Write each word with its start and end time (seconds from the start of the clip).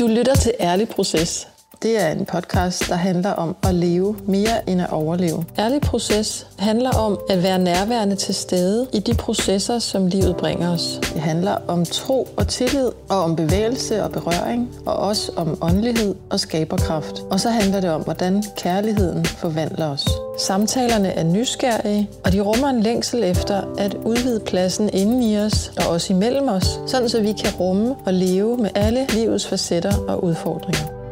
Du 0.00 0.06
lytter 0.06 0.34
til 0.34 0.52
Ærlig 0.60 0.88
Proces. 0.88 1.48
Det 1.84 2.02
er 2.02 2.08
en 2.08 2.24
podcast, 2.24 2.88
der 2.88 2.94
handler 2.94 3.30
om 3.30 3.56
at 3.62 3.74
leve 3.74 4.16
mere 4.26 4.70
end 4.70 4.82
at 4.82 4.90
overleve. 4.90 5.44
Ærlig 5.58 5.80
Proces 5.80 6.46
handler 6.58 6.90
om 6.90 7.18
at 7.30 7.42
være 7.42 7.58
nærværende 7.58 8.16
til 8.16 8.34
stede 8.34 8.86
i 8.92 8.98
de 8.98 9.14
processer, 9.14 9.78
som 9.78 10.06
livet 10.06 10.36
bringer 10.36 10.72
os. 10.72 11.00
Det 11.14 11.20
handler 11.20 11.56
om 11.68 11.84
tro 11.84 12.28
og 12.36 12.48
tillid, 12.48 12.90
og 13.08 13.22
om 13.22 13.36
bevægelse 13.36 14.02
og 14.02 14.12
berøring, 14.12 14.70
og 14.86 14.96
også 14.96 15.32
om 15.36 15.58
åndelighed 15.60 16.14
og 16.30 16.40
skaberkraft. 16.40 17.20
Og 17.30 17.40
så 17.40 17.50
handler 17.50 17.80
det 17.80 17.90
om, 17.90 18.02
hvordan 18.02 18.42
kærligheden 18.56 19.24
forvandler 19.24 19.88
os. 19.88 20.06
Samtalerne 20.38 21.08
er 21.08 21.24
nysgerrige, 21.24 22.10
og 22.24 22.32
de 22.32 22.40
rummer 22.40 22.68
en 22.68 22.80
længsel 22.80 23.24
efter 23.24 23.62
at 23.78 23.94
udvide 23.94 24.40
pladsen 24.40 24.90
inden 24.92 25.22
i 25.22 25.38
os 25.38 25.72
og 25.76 25.92
også 25.92 26.12
imellem 26.12 26.48
os, 26.48 26.80
sådan 26.86 27.08
så 27.08 27.20
vi 27.20 27.32
kan 27.32 27.54
rumme 27.60 27.94
og 28.06 28.14
leve 28.14 28.56
med 28.56 28.70
alle 28.74 29.06
livets 29.08 29.46
facetter 29.46 29.96
og 30.08 30.24
udfordringer. 30.24 31.03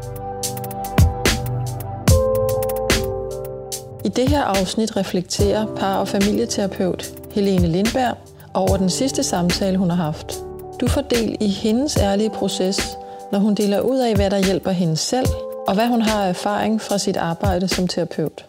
I 4.05 4.09
det 4.09 4.29
her 4.29 4.43
afsnit 4.43 4.97
reflekterer 4.97 5.67
par- 5.77 5.97
og 5.97 6.09
familieterapeut 6.09 7.05
Helene 7.31 7.67
Lindberg 7.67 8.17
over 8.55 8.77
den 8.77 8.91
sidste 8.91 9.23
samtale, 9.23 9.79
hun 9.79 9.91
har 9.91 9.97
haft. 9.97 10.35
Du 10.81 10.89
får 10.89 11.01
del 11.01 11.37
i 11.41 11.49
hendes 11.49 11.97
ærlige 11.97 12.31
proces, 12.31 12.99
når 13.33 13.39
hun 13.39 13.55
deler 13.55 13.81
ud 13.81 13.99
af, 13.99 14.15
hvad 14.15 14.31
der 14.31 14.39
hjælper 14.45 14.71
hende 14.71 14.97
selv, 14.97 15.27
og 15.69 15.75
hvad 15.75 15.87
hun 15.87 16.03
har 16.03 16.25
erfaring 16.25 16.81
fra 16.81 16.99
sit 16.99 17.17
arbejde 17.17 17.69
som 17.69 17.89
terapeut. 17.89 18.47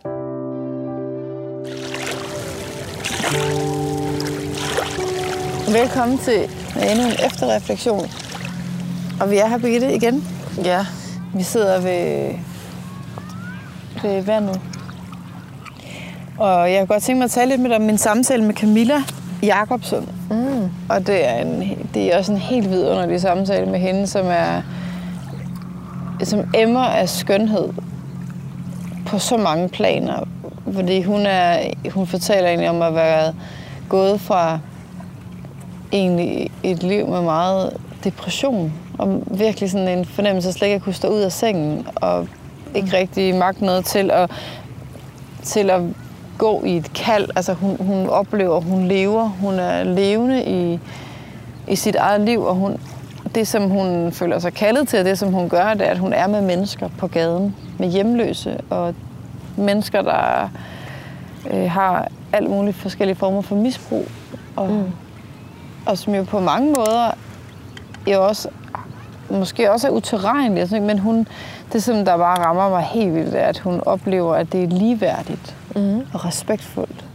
Velkommen 5.72 6.17
til 6.17 6.49
endnu 6.91 7.05
en 7.05 7.25
efterreflektion. 7.25 8.08
Og 9.22 9.31
vi 9.31 9.38
er 9.38 9.47
her, 9.47 9.58
Birgitte, 9.58 9.95
igen. 9.95 10.27
Ja. 10.63 10.85
Vi 11.35 11.44
sidder 11.44 11.81
ved, 11.81 12.33
ved 14.03 14.22
vandet. 14.22 14.72
Og 16.38 16.72
jeg 16.72 16.80
kunne 16.80 16.88
godt 16.88 17.03
tænke 17.03 17.17
mig 17.17 17.26
at 17.26 17.31
tale 17.31 17.50
lidt 17.50 17.62
med 17.62 17.70
dig 17.70 17.78
om 17.78 17.84
min 17.84 17.98
samtale 17.98 18.44
med 18.44 18.53
Camilla 18.53 19.03
Jacobsen. 19.44 20.09
Mm. 20.30 20.70
Og 20.89 21.08
det 21.08 21.30
er, 21.30 21.36
en, 21.36 21.88
det 21.94 22.14
er 22.14 22.17
også 22.17 22.31
en 22.31 22.38
helt 22.38 22.70
vidunderlig 22.70 23.22
samtale 23.22 23.72
med 23.72 23.80
hende, 23.80 24.08
som 24.08 24.26
er 24.30 24.61
som 26.23 26.39
emmer 26.56 26.80
af 26.80 27.09
skønhed 27.09 27.70
på 29.06 29.20
så 29.20 29.38
mange 29.38 29.70
planer. 29.70 30.28
Fordi 30.73 31.02
hun, 31.02 31.26
er, 31.26 31.59
hun 31.89 32.08
fortæller 32.08 32.50
egentlig 32.50 32.70
om 32.70 32.81
at 32.81 32.95
være 32.95 33.34
gået 33.89 34.22
fra 34.22 34.59
egentlig 35.92 36.52
et 36.64 36.84
liv 36.84 37.08
med 37.08 37.22
meget 37.22 37.78
depression. 38.04 38.73
Og 38.98 39.23
virkelig 39.28 39.72
sådan 39.72 39.88
en 39.88 40.06
fornemmelse 40.06 40.50
af 40.50 40.54
slet 40.54 40.67
ikke 40.67 40.76
at 40.76 40.81
kunne 40.81 40.94
stå 40.94 41.08
ud 41.08 41.20
af 41.20 41.31
sengen. 41.31 41.88
Og 41.95 42.28
ikke 42.76 42.98
rigtig 42.98 43.36
magt 43.36 43.61
noget 43.61 43.86
til 43.86 44.11
at, 44.11 44.31
til 45.44 45.70
at 45.70 45.81
gå 46.38 46.64
i 46.66 46.78
et 46.78 46.94
kald. 46.94 47.30
Altså 47.36 47.53
hun, 47.53 47.78
hun 47.80 48.09
oplever, 48.09 48.62
hun 48.62 48.88
lever. 48.88 49.23
Hun 49.23 49.53
er 49.53 49.84
levende 49.84 50.45
i, 50.45 50.80
i 51.67 51.76
sit 51.76 51.95
eget 51.95 52.22
liv. 52.22 52.42
Og 52.42 52.56
hun, 52.56 52.78
det, 53.36 53.48
som 53.48 53.70
hun 53.70 54.12
føler 54.12 54.39
sig 54.39 54.54
kaldet 54.54 54.88
til, 54.88 55.00
og 55.00 55.06
det, 55.06 55.20
som 55.20 55.34
hun 55.34 55.50
gør, 55.50 55.73
det 55.73 55.88
er, 55.88 55.92
at 55.92 56.00
hun 56.00 56.14
er 56.14 56.28
med 56.28 56.42
mennesker 56.42 56.89
på 56.98 57.08
gaden. 57.08 57.56
Med 57.80 57.88
hjemløse 57.88 58.58
og 58.70 58.95
mennesker, 59.58 60.02
der 60.02 60.50
øh, 61.52 61.72
har 61.72 62.08
alt 62.34 62.50
muligt 62.50 62.78
forskellige 62.78 63.16
former 63.16 63.42
for 63.42 63.56
misbrug. 63.56 64.06
Og, 64.56 64.70
mm. 64.70 64.92
og 65.86 65.98
som 65.98 66.16
jo 66.16 66.23
på 66.23 66.39
mange 66.39 66.67
måder 66.67 67.11
jo 68.08 68.28
også 68.28 68.50
måske 69.30 69.72
også 69.72 69.88
er 69.88 69.92
utilregneligt, 69.92 70.84
men 70.84 71.00
hun, 71.00 71.28
det 71.73 71.84
som 71.84 72.06
der 72.06 72.17
bare 72.17 72.45
rammer 72.45 72.70
mig 72.70 72.84
helt 72.84 73.16
vildt, 73.16 73.36
er, 73.36 73.45
at 73.45 73.59
hun 73.59 73.81
oplever, 73.86 74.36
at 74.36 74.52
det 74.52 74.64
er 74.64 74.67
ligeværdigt 74.67 75.55
mm. 75.76 76.02
og 76.14 76.26
respektfuldt. 76.26 77.06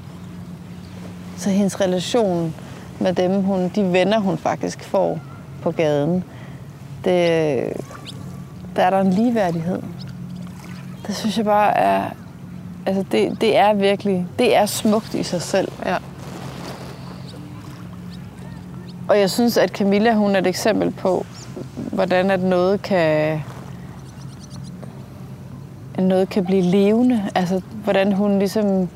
Så 1.37 1.51
hendes 1.51 1.81
relation 1.81 2.55
med 3.01 3.13
dem, 3.13 3.43
hun, 3.43 3.69
de 3.69 3.93
venner, 3.93 4.19
hun 4.19 4.39
faktisk 4.39 4.85
får 4.85 5.19
på 5.63 5.71
gaden, 5.71 6.25
det, 7.05 7.73
der 8.77 8.83
er 8.83 8.91
der 8.91 9.01
en 9.01 9.11
ligeværdighed. 9.11 9.83
Det 11.07 11.17
synes 11.17 11.37
jeg 11.37 11.45
bare 11.45 11.77
er, 11.77 12.05
altså 12.87 13.05
det, 13.13 13.41
det 13.41 13.57
er 13.57 13.73
virkelig, 13.73 14.27
det 14.39 14.57
er 14.57 14.67
smukt 14.67 15.15
i 15.15 15.23
sig 15.23 15.43
selv. 15.43 15.73
Ja. 15.87 15.97
Og 19.09 19.21
jeg 19.21 19.31
synes, 19.31 19.57
at 19.57 19.71
Camilla, 19.71 20.15
hun 20.15 20.35
er 20.35 20.39
et 20.39 20.47
eksempel 20.47 20.91
på, 20.91 21.27
hvordan 21.93 22.31
at 22.31 22.41
noget 22.41 22.83
kan 22.83 23.41
at 25.99 26.05
noget 26.05 26.29
kan 26.29 26.45
blive 26.45 26.63
levende. 26.63 27.23
Altså, 27.35 27.61
hvordan 27.85 28.13
hun 28.13 28.39
ligesom 28.39 28.89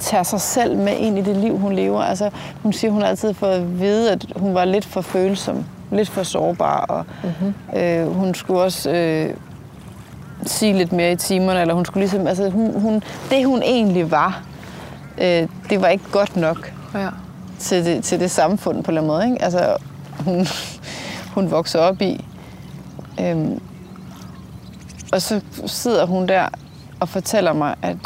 tager 0.00 0.22
sig 0.22 0.40
selv 0.40 0.76
med 0.76 0.96
ind 0.96 1.18
i 1.18 1.22
det 1.22 1.36
liv, 1.36 1.58
hun 1.58 1.72
lever. 1.72 2.00
Altså, 2.00 2.30
hun 2.62 2.72
siger, 2.72 2.90
hun 2.90 3.02
har 3.02 3.08
altid 3.08 3.34
fået 3.34 3.50
at 3.50 3.80
vide, 3.80 4.12
at 4.12 4.26
hun 4.36 4.54
var 4.54 4.64
lidt 4.64 4.84
for 4.84 5.00
følsom, 5.00 5.64
lidt 5.90 6.08
for 6.08 6.22
sårbar, 6.22 6.80
og 6.80 7.04
mm-hmm. 7.22 7.78
øh, 7.80 8.16
hun 8.16 8.34
skulle 8.34 8.60
også 8.60 8.90
øh, 8.90 9.34
sige 10.46 10.72
lidt 10.72 10.92
mere 10.92 11.12
i 11.12 11.16
timerne, 11.16 11.60
eller 11.60 11.74
hun 11.74 11.84
skulle 11.84 12.02
ligesom, 12.02 12.26
altså, 12.26 12.50
hun, 12.50 12.80
hun, 12.80 13.02
det 13.30 13.46
hun 13.46 13.62
egentlig 13.62 14.10
var, 14.10 14.42
øh, 15.18 15.48
det 15.70 15.80
var 15.80 15.88
ikke 15.88 16.10
godt 16.12 16.36
nok 16.36 16.72
ja. 16.94 17.08
til, 17.58 17.84
det, 17.84 18.04
til 18.04 18.20
det 18.20 18.30
samfund 18.30 18.84
på 18.84 18.90
en 18.90 19.06
måde. 19.06 19.24
Ikke? 19.24 19.42
Altså, 19.42 19.76
hun, 20.24 20.46
hun 21.34 21.50
voksede 21.50 21.82
op 21.82 22.02
i. 22.02 22.24
Øhm, 23.20 23.60
og 25.12 25.22
så 25.22 25.40
sidder 25.66 26.06
hun 26.06 26.28
der 26.28 26.48
og 27.00 27.08
fortæller 27.08 27.52
mig, 27.52 27.74
at 27.82 27.96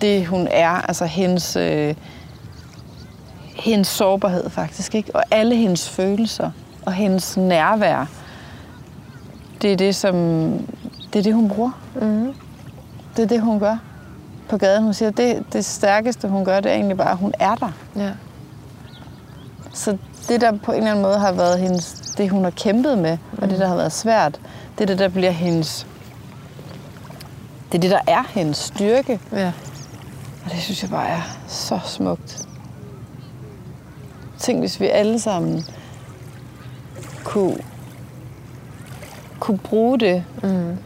det 0.00 0.26
hun 0.26 0.48
er, 0.50 0.68
altså 0.70 1.06
hendes, 1.06 1.56
øh, 1.56 1.94
hendes 3.56 3.88
sårbarhed 3.88 4.50
faktisk, 4.50 4.94
ikke? 4.94 5.16
og 5.16 5.22
alle 5.30 5.56
hendes 5.56 5.88
følelser 5.88 6.50
og 6.86 6.92
hendes 6.92 7.36
nærvær, 7.36 8.06
det 9.62 9.72
er 9.72 9.76
det, 9.76 9.94
som, 9.94 10.14
det 11.12 11.18
er 11.18 11.22
det, 11.22 11.34
hun 11.34 11.48
bruger. 11.48 11.70
Mm. 11.94 12.34
Det 13.16 13.22
er 13.22 13.26
det, 13.26 13.40
hun 13.40 13.60
gør 13.60 13.76
på 14.48 14.56
gaden. 14.56 14.84
Hun 14.84 14.94
siger, 14.94 15.10
det, 15.10 15.44
det 15.52 15.64
stærkeste, 15.64 16.28
hun 16.28 16.44
gør, 16.44 16.60
det 16.60 16.70
er 16.70 16.74
egentlig 16.74 16.96
bare, 16.96 17.10
at 17.10 17.16
hun 17.16 17.32
er 17.38 17.54
der. 17.54 17.72
Ja. 17.96 18.10
Så 19.72 19.98
det, 20.28 20.40
der 20.40 20.52
på 20.52 20.72
en 20.72 20.78
eller 20.78 20.90
anden 20.90 21.02
måde 21.02 21.18
har 21.18 21.32
været 21.32 21.58
hendes, 21.58 22.14
det, 22.18 22.30
hun 22.30 22.44
har 22.44 22.50
kæmpet 22.50 22.98
med, 22.98 23.18
mm. 23.32 23.38
og 23.42 23.50
det, 23.50 23.58
der 23.58 23.66
har 23.66 23.76
været 23.76 23.92
svært, 23.92 24.40
det 24.78 24.82
er 24.82 24.86
det, 24.86 24.98
der 24.98 25.08
bliver 25.08 25.30
hendes... 25.30 25.86
Det 27.72 27.78
er 27.78 27.80
det, 27.80 27.90
der 27.90 28.00
er 28.06 28.22
hendes 28.28 28.56
styrke. 28.56 29.20
Ja. 29.32 29.52
Og 30.44 30.50
det 30.50 30.58
synes 30.58 30.82
jeg 30.82 30.90
bare 30.90 31.08
er 31.08 31.22
så 31.46 31.80
smukt. 31.84 32.48
Tænk, 34.38 34.58
hvis 34.58 34.80
vi 34.80 34.86
alle 34.86 35.18
sammen 35.18 35.64
kunne, 37.24 37.56
kunne 39.40 39.58
bruge 39.58 39.98
det, 39.98 40.24
mm. 40.42 40.76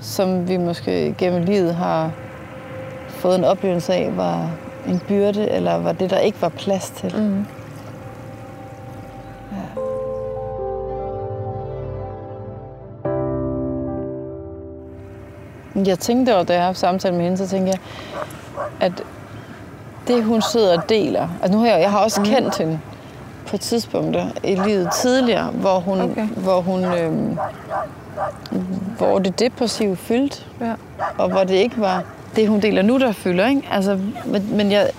som 0.00 0.48
vi 0.48 0.56
måske 0.56 1.14
gennem 1.18 1.42
livet 1.44 1.74
har 1.74 2.10
fået 3.08 3.38
en 3.38 3.44
oplevelse 3.44 3.94
af, 3.94 4.16
var 4.16 4.50
en 4.88 5.00
byrde, 5.08 5.50
eller 5.50 5.74
var 5.74 5.92
det, 5.92 6.10
der 6.10 6.18
ikke 6.18 6.42
var 6.42 6.48
plads 6.48 6.90
til. 6.90 7.16
Mm. 7.16 7.46
Jeg 15.84 15.98
tænkte 15.98 16.34
over, 16.34 16.44
da 16.44 16.52
jeg 16.52 16.62
har 16.62 16.66
haft 16.66 16.78
samtale 16.78 17.14
med 17.14 17.24
hende, 17.24 17.38
så 17.38 17.48
tænkte 17.48 17.72
jeg, 17.72 17.78
at 18.80 18.92
det 20.08 20.24
hun 20.24 20.42
sidder 20.42 20.78
og 20.78 20.88
deler, 20.88 21.28
altså 21.42 21.58
nu 21.58 21.64
har 21.64 21.70
jeg, 21.70 21.80
jeg 21.80 21.90
har 21.90 21.98
også 21.98 22.20
mm. 22.20 22.26
kendt 22.26 22.58
hende 22.58 22.80
på 23.46 23.56
tidspunkter 23.56 24.26
i 24.44 24.54
livet 24.54 24.88
tidligere, 24.92 25.50
hvor 25.50 25.78
hun, 25.78 26.00
okay. 26.00 26.26
hvor 26.26 26.60
hun 26.60 26.84
øhm, 26.84 27.38
hvor 28.98 29.18
det 29.18 29.38
depressive 29.38 29.96
fyldt, 29.96 30.46
ja. 30.60 30.74
og 31.18 31.28
hvor 31.28 31.44
det 31.44 31.54
ikke 31.54 31.80
var 31.80 32.04
det, 32.36 32.48
hun 32.48 32.60
deler 32.60 32.82
nu, 32.82 32.98
der 32.98 33.12
fylder. 33.12 33.46
Ikke? 33.46 33.68
Altså, 33.70 34.00
men, 34.24 34.56
men 34.56 34.72
jeg, 34.72 34.90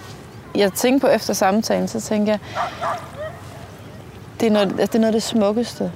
jeg 0.56 0.73
tænkte 0.73 1.07
på 1.07 1.13
efter 1.13 1.33
samtalen, 1.33 1.88
så 1.88 2.01
tænker 2.01 2.31
jeg, 2.31 2.39
det 4.39 4.47
er, 4.47 4.51
noget, 4.51 4.68
altså, 4.68 4.85
det 4.85 4.95
er 4.95 5.00
noget 5.00 5.13
af 5.13 5.21
det 5.21 5.23
smukkeste, 5.23 5.91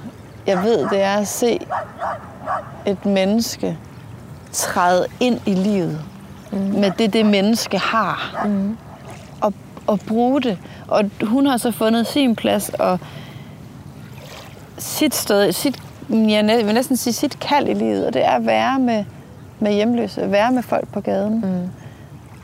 jeg 0.46 0.62
ved, 0.62 0.88
det 0.90 1.02
er 1.02 1.16
at 1.16 1.28
se 1.28 1.58
et 2.86 3.06
menneske 3.06 3.78
træde 4.52 5.06
ind 5.20 5.40
i 5.46 5.54
livet 5.54 6.00
mm. 6.52 6.58
med 6.58 6.90
det, 6.98 7.12
det 7.12 7.26
menneske 7.26 7.78
har. 7.78 8.42
Mm. 8.46 8.76
Og, 9.40 9.54
og 9.86 10.00
bruge 10.00 10.42
det. 10.42 10.58
Og 10.88 11.04
hun 11.22 11.46
har 11.46 11.56
så 11.56 11.70
fundet 11.70 12.06
sin 12.06 12.36
plads 12.36 12.68
og 12.68 12.98
sit 14.78 15.14
sted, 15.14 15.52
sit, 15.52 15.82
jeg 16.10 16.66
vil 16.66 16.74
næsten 16.74 16.96
sige 16.96 17.12
sit 17.12 17.38
kald 17.40 17.68
i 17.68 17.74
livet, 17.74 18.06
og 18.06 18.14
det 18.14 18.24
er 18.24 18.30
at 18.30 18.46
være 18.46 18.78
med, 18.78 19.04
med 19.60 19.72
hjemløse, 19.72 20.22
at 20.22 20.32
være 20.32 20.52
med 20.52 20.62
folk 20.62 20.88
på 20.92 21.00
gaden. 21.00 21.34
Mm. 21.34 21.68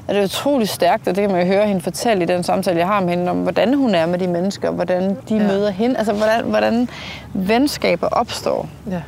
Og 0.08 0.14
det 0.14 0.20
er 0.20 0.24
utrolig 0.24 0.68
stærkt, 0.68 1.08
og 1.08 1.16
det 1.16 1.22
kan 1.22 1.30
man 1.30 1.40
jo 1.40 1.46
høre 1.46 1.66
hende 1.66 1.80
fortælle 1.80 2.22
i 2.22 2.26
den 2.26 2.42
samtale, 2.42 2.78
jeg 2.78 2.86
har 2.86 3.00
med 3.00 3.08
hende, 3.08 3.30
om 3.30 3.42
hvordan 3.42 3.74
hun 3.74 3.94
er 3.94 4.06
med 4.06 4.18
de 4.18 4.26
mennesker, 4.26 4.70
hvordan 4.70 5.16
de 5.28 5.36
ja. 5.36 5.46
møder 5.46 5.70
hende, 5.70 5.98
altså 5.98 6.12
hvordan, 6.12 6.44
hvordan 6.44 6.88
venskaber 7.32 8.06
opstår. 8.06 8.68
Ja. 8.90 9.02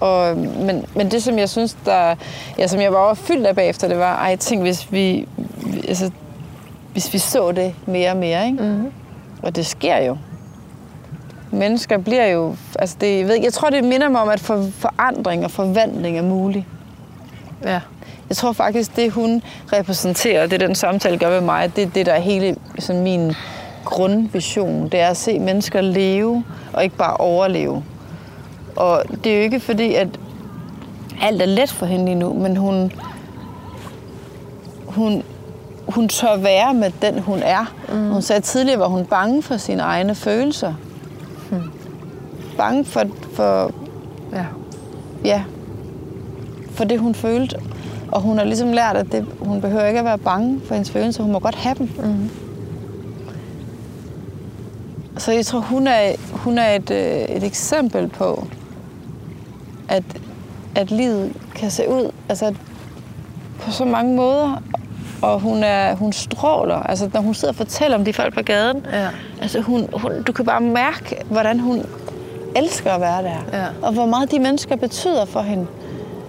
Og, 0.00 0.36
men, 0.36 0.84
men 0.94 1.10
det, 1.10 1.22
som 1.22 1.38
jeg 1.38 1.48
synes, 1.48 1.76
der, 1.84 2.14
ja, 2.58 2.66
som 2.66 2.80
jeg 2.80 2.92
var 2.92 3.14
fyldt 3.14 3.46
af 3.46 3.54
bagefter, 3.54 3.88
det 3.88 3.98
var, 3.98 4.16
ej, 4.16 4.36
tænk, 4.36 4.62
hvis 4.62 4.92
vi, 4.92 5.28
altså, 5.88 6.10
hvis 6.92 7.12
vi 7.12 7.18
så 7.18 7.52
det 7.52 7.74
mere 7.86 8.10
og 8.10 8.16
mere, 8.16 8.46
ikke? 8.46 8.62
Mm-hmm. 8.62 8.92
Og 9.42 9.56
det 9.56 9.66
sker 9.66 9.98
jo. 9.98 10.16
Mennesker 11.50 11.98
bliver 11.98 12.26
jo, 12.26 12.56
altså 12.78 12.96
det, 13.00 13.18
jeg, 13.18 13.28
ved, 13.28 13.42
jeg 13.42 13.52
tror, 13.52 13.70
det 13.70 13.84
minder 13.84 14.08
mig 14.08 14.20
om, 14.22 14.28
at 14.28 14.40
for, 14.40 14.66
forandring 14.78 15.44
og 15.44 15.50
forvandling 15.50 16.18
er 16.18 16.22
mulig. 16.22 16.66
Ja. 17.64 17.80
Jeg 18.28 18.36
tror 18.36 18.52
faktisk, 18.52 18.96
det 18.96 19.12
hun 19.12 19.42
repræsenterer, 19.72 20.46
det 20.46 20.60
den 20.60 20.74
samtale 20.74 21.18
gør 21.18 21.30
med 21.30 21.40
mig, 21.40 21.76
det 21.76 21.84
er 21.84 21.90
det, 21.90 22.06
der 22.06 22.12
er 22.12 22.20
hele 22.20 22.56
sådan 22.78 23.02
min 23.02 23.32
grundvision. 23.84 24.88
Det 24.88 25.00
er 25.00 25.08
at 25.08 25.16
se 25.16 25.38
mennesker 25.38 25.80
leve, 25.80 26.44
og 26.72 26.84
ikke 26.84 26.96
bare 26.96 27.16
overleve. 27.16 27.82
Og 28.76 29.02
det 29.24 29.32
er 29.32 29.36
jo 29.36 29.42
ikke 29.42 29.60
fordi, 29.60 29.94
at 29.94 30.08
alt 31.22 31.42
er 31.42 31.46
let 31.46 31.70
for 31.70 31.86
hende 31.86 32.04
lige 32.04 32.14
nu, 32.14 32.32
men 32.32 32.56
hun, 32.56 32.92
hun, 34.86 35.22
hun 35.88 36.08
tør 36.08 36.36
være 36.36 36.74
med 36.74 36.90
den, 37.02 37.18
hun 37.18 37.38
er. 37.38 37.74
Mm. 37.92 38.10
Hun 38.12 38.22
sagde 38.22 38.40
tidligere, 38.40 38.78
var 38.80 38.88
hun 38.88 39.04
bange 39.06 39.42
for 39.42 39.56
sine 39.56 39.82
egne 39.82 40.14
følelser. 40.14 40.74
Hmm. 41.50 41.62
Bange 42.56 42.84
for, 42.84 43.02
for, 43.32 43.70
Ja. 44.32 44.44
ja, 45.24 45.42
for 46.70 46.84
det, 46.84 47.00
hun 47.00 47.14
følte. 47.14 47.56
Og 48.12 48.20
hun 48.20 48.38
har 48.38 48.44
ligesom 48.44 48.72
lært, 48.72 48.96
at 48.96 49.12
det, 49.12 49.26
hun 49.40 49.60
behøver 49.60 49.86
ikke 49.86 49.98
at 49.98 50.04
være 50.04 50.18
bange 50.18 50.60
for 50.64 50.74
hendes 50.74 50.90
følelser. 50.90 51.22
Hun 51.22 51.32
må 51.32 51.38
godt 51.38 51.54
have 51.54 51.74
dem. 51.78 51.88
Mm. 51.98 52.30
Så 55.18 55.32
jeg 55.32 55.46
tror, 55.46 55.60
hun 55.60 55.86
er, 55.86 56.12
hun 56.32 56.58
er 56.58 56.68
et, 56.74 56.90
øh, 56.90 57.36
et 57.36 57.44
eksempel 57.44 58.08
på, 58.08 58.46
at, 59.88 60.02
at 60.74 60.90
livet 60.90 61.32
kan 61.54 61.70
se 61.70 61.88
ud 61.88 62.10
altså, 62.28 62.54
på 63.60 63.70
så 63.70 63.84
mange 63.84 64.16
måder. 64.16 64.62
Og 65.22 65.40
hun, 65.40 65.62
er, 65.64 65.94
hun 65.94 66.12
stråler. 66.12 66.76
Altså, 66.76 67.10
når 67.12 67.20
hun 67.20 67.34
sidder 67.34 67.52
og 67.52 67.56
fortæller 67.56 67.98
om 67.98 68.04
de 68.04 68.12
folk 68.12 68.34
på 68.34 68.42
gaden, 68.42 68.86
Ja. 68.92 69.08
altså, 69.42 69.60
hun, 69.60 69.88
hun, 69.92 70.22
du 70.22 70.32
kan 70.32 70.44
bare 70.44 70.60
mærke, 70.60 71.16
hvordan 71.30 71.60
hun 71.60 71.82
elsker 72.56 72.92
at 72.92 73.00
være 73.00 73.22
der. 73.22 73.58
Ja. 73.58 73.66
Og 73.82 73.92
hvor 73.92 74.06
meget 74.06 74.30
de 74.30 74.38
mennesker 74.38 74.76
betyder 74.76 75.24
for 75.24 75.40
hende. 75.40 75.66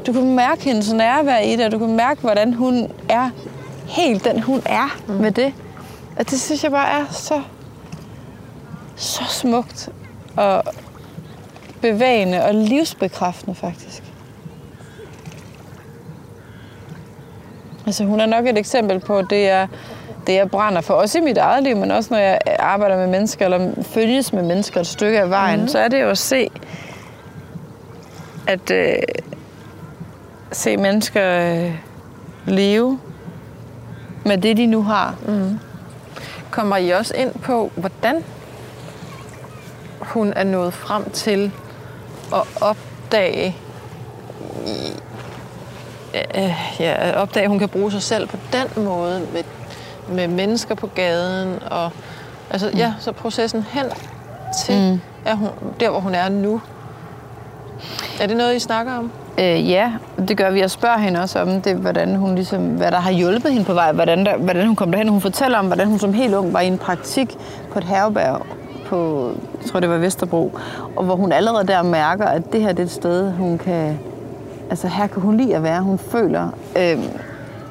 Du 0.08 0.14
kan 0.14 0.36
mærke 0.36 0.64
hendes 0.64 0.94
nærvær 0.94 1.40
i 1.40 1.56
det, 1.56 1.66
og 1.66 1.72
du 1.72 1.80
kan 1.80 1.96
mærke, 1.96 2.22
hvordan 2.22 2.54
hun 2.54 2.92
er 3.10 3.30
helt 3.88 4.26
den, 4.26 4.42
hun 4.42 4.62
er 4.66 4.98
mm. 5.08 5.14
med 5.14 5.32
det. 5.32 5.54
Og 6.20 6.30
det 6.30 6.42
synes 6.42 6.64
jeg 6.64 6.72
bare 6.72 7.00
er 7.00 7.06
så, 7.12 7.42
så 8.96 9.24
smukt 9.30 9.90
og 10.36 10.64
bevægende 11.82 12.44
og 12.44 12.56
livsbekræftende 12.56 13.56
faktisk. 13.56 14.04
Altså 17.86 18.04
hun 18.04 18.20
er 18.20 18.26
nok 18.26 18.46
et 18.46 18.58
eksempel 18.58 19.00
på 19.00 19.22
det, 19.22 19.44
jeg, 19.44 19.68
det 20.28 20.34
jeg 20.34 20.52
brænder 20.52 20.82
for. 20.82 20.94
Også 20.94 21.18
i 21.18 21.22
mit 21.22 21.38
eget 21.38 21.64
liv, 21.64 21.78
men 21.78 21.92
også 21.92 22.14
når 22.14 22.18
jeg 22.18 22.40
arbejder 22.60 22.98
med 22.98 23.08
mennesker, 23.08 23.46
eller 23.46 23.72
følges 23.82 24.34
med 24.34 24.44
mennesker 24.44 24.80
et 24.80 24.88
stykke 24.88 25.20
af 25.20 25.30
vejen, 25.30 25.62
mm. 25.62 25.68
så 25.68 25.80
er 25.80 25.88
det 25.88 26.02
jo 26.02 26.10
at 26.10 26.18
se, 26.18 26.50
at 28.48 28.72
øh, 28.72 28.96
se 30.52 30.78
mennesker 30.78 31.54
øh, 31.54 31.76
leve 32.46 33.00
med 34.26 34.38
det, 34.38 34.58
de 34.58 34.66
nu 34.66 34.84
har. 34.84 35.16
Mm. 35.28 35.60
Kommer 36.52 36.78
I 36.78 36.90
også 36.90 37.14
ind 37.18 37.32
på, 37.32 37.72
hvordan 37.76 38.24
hun 40.00 40.34
er 40.36 40.44
nået 40.44 40.74
frem 40.74 41.10
til 41.10 41.52
at 42.34 42.44
opdage, 42.62 43.56
øh, 46.16 46.54
ja, 46.80 46.96
at 46.98 47.16
opdage, 47.16 47.44
at 47.44 47.50
hun 47.50 47.60
kan 47.60 47.70
bruge 47.70 47.92
sig 47.92 48.02
selv 48.02 48.28
på 48.28 48.38
den 48.54 48.84
måde 48.84 49.28
med, 49.34 49.44
med 50.16 50.28
mennesker 50.28 50.76
på 50.76 50.88
gaden 50.88 51.64
og 51.72 51.92
altså 52.50 52.72
ja, 52.76 52.94
så 53.00 53.12
processen 53.12 53.66
hen 53.70 53.86
til 54.66 54.92
mm. 54.92 55.02
er 55.26 55.36
hun, 55.36 55.50
der, 55.80 55.90
hvor 55.90 56.00
hun 56.00 56.16
er 56.16 56.30
nu. 56.30 56.62
Er 58.22 58.28
det 58.28 58.38
noget, 58.38 58.56
I 58.56 58.60
snakker 58.60 58.94
om? 58.94 59.12
Øh, 59.40 59.70
ja, 59.70 59.92
det 60.28 60.38
gør 60.38 60.52
vi. 60.52 60.60
Jeg 60.60 60.72
spørger 60.72 60.98
hende 60.98 61.22
også 61.22 61.40
om 61.40 61.62
det, 61.62 61.76
hvordan 61.76 62.16
hun 62.16 62.36
ligesom, 62.36 62.68
hvad 62.68 62.92
der 62.92 63.00
har 63.00 63.12
hjulpet 63.12 63.52
hende 63.52 63.66
på 63.66 63.74
vej, 63.74 63.92
hvordan, 63.92 64.26
der, 64.26 64.38
hvordan 64.38 64.68
hun 64.68 64.76
kom 64.76 64.92
derhen. 64.92 65.08
Hun 65.08 65.22
fortæller 65.22 65.58
om, 65.60 65.66
hvordan 65.66 65.88
hun 65.88 66.00
som 66.00 66.14
helt 66.14 66.34
ung 66.34 66.54
var 66.54 66.62
i 66.62 66.68
en 66.68 66.78
praktik 66.78 67.38
på 67.72 67.80
et 67.80 67.86
herberg 67.86 68.46
på, 68.90 69.32
jeg 69.62 69.70
tror 69.72 69.80
det 69.80 69.90
var 69.90 69.98
Vesterbro, 69.98 70.52
og 70.96 71.04
hvor 71.04 71.16
hun 71.16 71.32
allerede 71.32 71.68
der 71.68 71.82
mærker, 71.84 72.26
at 72.26 72.54
det 72.54 72.62
her 72.62 72.70
det 72.72 72.80
er 72.80 72.84
et 72.84 72.92
sted, 72.92 73.32
hun 73.32 73.58
kan, 73.58 74.00
altså 74.70 74.88
her 74.88 75.08
kan 75.08 75.22
hun 75.22 75.38
lide 75.38 75.56
at 75.56 75.64
være, 75.64 75.82
hun 75.82 75.98
føler 75.98 76.50
øh, 76.78 76.98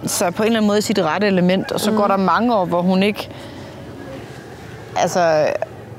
så 0.06 0.30
på 0.30 0.42
en 0.42 0.46
eller 0.46 0.58
anden 0.58 0.66
måde 0.66 0.78
i 0.78 0.82
sit 0.82 0.98
rette 0.98 1.26
element, 1.26 1.72
og 1.72 1.80
så 1.80 1.90
mm. 1.90 1.96
går 1.96 2.06
der 2.06 2.16
mange 2.16 2.54
år, 2.54 2.64
hvor 2.64 2.82
hun 2.82 3.02
ikke 3.02 3.30
altså 4.96 5.20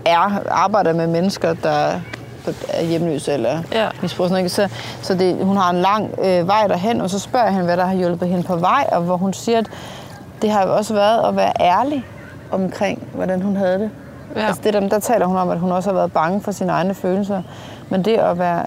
er, 0.05 0.39
arbejder 0.51 0.93
med 0.93 1.07
mennesker, 1.07 1.53
der 1.53 1.91
er 2.69 2.83
hjemløse 2.83 3.33
eller 3.33 3.59
Ja. 3.71 3.87
misbruger. 4.01 4.27
Sådan, 4.29 4.41
noget? 4.43 4.51
Så, 4.51 4.69
så 5.01 5.13
det, 5.15 5.45
hun 5.45 5.57
har 5.57 5.69
en 5.69 5.75
lang 5.81 6.09
øh, 6.23 6.47
vej 6.47 6.67
derhen, 6.67 7.01
og 7.01 7.09
så 7.09 7.19
spørger 7.19 7.45
jeg 7.45 7.53
hende, 7.53 7.65
hvad 7.65 7.77
der 7.77 7.85
har 7.85 7.95
hjulpet 7.95 8.27
hende 8.27 8.43
på 8.43 8.55
vej, 8.55 8.89
og 8.91 9.01
hvor 9.01 9.17
hun 9.17 9.33
siger, 9.33 9.57
at 9.57 9.69
det 10.41 10.49
har 10.51 10.65
også 10.65 10.93
været 10.93 11.27
at 11.27 11.35
være 11.35 11.51
ærlig 11.59 12.05
omkring, 12.51 13.07
hvordan 13.13 13.41
hun 13.41 13.55
havde 13.55 13.79
det. 13.79 13.89
Ja. 14.35 14.47
Altså 14.47 14.61
det 14.63 14.73
der, 14.73 14.79
der 14.79 14.99
taler 14.99 15.25
hun 15.25 15.37
om, 15.37 15.49
at 15.49 15.59
hun 15.59 15.71
også 15.71 15.89
har 15.89 15.95
været 15.95 16.13
bange 16.13 16.41
for 16.41 16.51
sine 16.51 16.71
egne 16.71 16.93
følelser. 16.93 17.41
Men 17.89 18.05
det 18.05 18.17
at 18.17 18.39
være, 18.39 18.65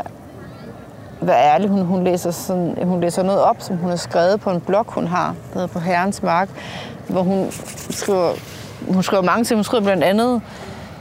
være 1.20 1.44
ærlig, 1.54 1.68
hun, 1.68 1.84
hun, 1.84 2.04
læser 2.04 2.30
sådan, 2.30 2.78
hun 2.84 3.00
læser 3.00 3.22
noget 3.22 3.40
op, 3.40 3.56
som 3.58 3.76
hun 3.76 3.90
har 3.90 3.96
skrevet 3.96 4.40
på 4.40 4.50
en 4.50 4.60
blog, 4.60 4.86
hun 4.88 5.06
har, 5.06 5.26
der 5.26 5.54
hedder 5.54 5.66
På 5.66 5.78
Herrens 5.78 6.22
Mark, 6.22 6.48
hvor 7.08 7.22
hun 7.22 7.46
skriver, 7.90 8.32
hun 8.92 9.02
skriver 9.02 9.22
mange 9.22 9.44
ting. 9.44 9.56
Hun 9.56 9.64
skriver 9.64 9.82
blandt 9.82 10.04
andet, 10.04 10.42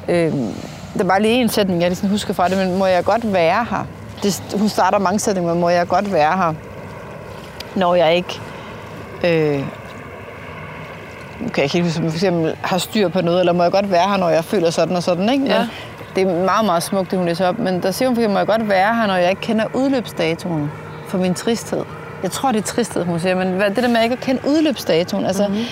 øh, 0.07 0.33
der 0.93 1.03
er 1.03 1.07
bare 1.07 1.21
lige 1.21 1.41
en 1.41 1.49
sætning, 1.49 1.81
jeg 1.81 1.89
lige 1.89 2.09
husker 2.09 2.33
fra 2.33 2.47
det, 2.47 2.57
men 2.57 2.77
må 2.77 2.85
jeg 2.85 3.03
godt 3.03 3.33
være 3.33 3.65
her? 3.69 3.85
Det, 4.23 4.43
hun 4.59 4.69
starter 4.69 4.99
mange 4.99 5.19
sætninger 5.19 5.53
med, 5.53 5.61
må 5.61 5.69
jeg 5.69 5.87
godt 5.87 6.13
være 6.13 6.37
her, 6.37 6.53
når 7.75 7.95
jeg 7.95 8.15
ikke 8.15 8.41
øh, 9.23 9.65
nu 11.39 11.47
kan 11.47 11.57
jeg 11.57 11.75
ikke 11.75 11.89
helt 11.89 11.93
for 11.93 12.15
eksempel 12.15 12.55
har 12.61 12.77
styr 12.77 13.07
på 13.07 13.21
noget, 13.21 13.39
eller 13.39 13.53
må 13.53 13.63
jeg 13.63 13.71
godt 13.71 13.91
være 13.91 14.09
her, 14.09 14.17
når 14.17 14.29
jeg 14.29 14.43
føler 14.43 14.69
sådan 14.69 14.95
og 14.95 15.03
sådan, 15.03 15.29
ikke? 15.29 15.41
Men 15.41 15.51
Ja. 15.51 15.67
Det 16.15 16.27
er 16.27 16.45
meget, 16.45 16.65
meget 16.65 16.83
smukt, 16.83 17.11
det 17.11 17.19
hun 17.19 17.27
læser 17.27 17.47
op, 17.47 17.59
men 17.59 17.83
der 17.83 17.91
siger 17.91 18.09
hun, 18.09 18.15
for 18.15 18.21
eksempel, 18.21 18.33
må 18.33 18.39
jeg 18.39 18.47
godt 18.47 18.69
være 18.69 18.95
her, 18.95 19.07
når 19.07 19.15
jeg 19.15 19.29
ikke 19.29 19.41
kender 19.41 19.65
udløbsdatoen 19.73 20.71
for 21.07 21.17
min 21.17 21.33
tristhed. 21.33 21.83
Jeg 22.23 22.31
tror, 22.31 22.51
det 22.51 22.59
er 22.59 22.63
tristhed, 22.63 23.05
hun 23.05 23.19
siger, 23.19 23.35
men 23.35 23.61
det 23.61 23.75
der 23.75 23.87
med 23.87 24.03
ikke 24.03 24.13
at 24.13 24.19
kende 24.19 24.41
udløbsdatoen, 24.47 25.25
altså, 25.25 25.47
mm-hmm. 25.47 25.63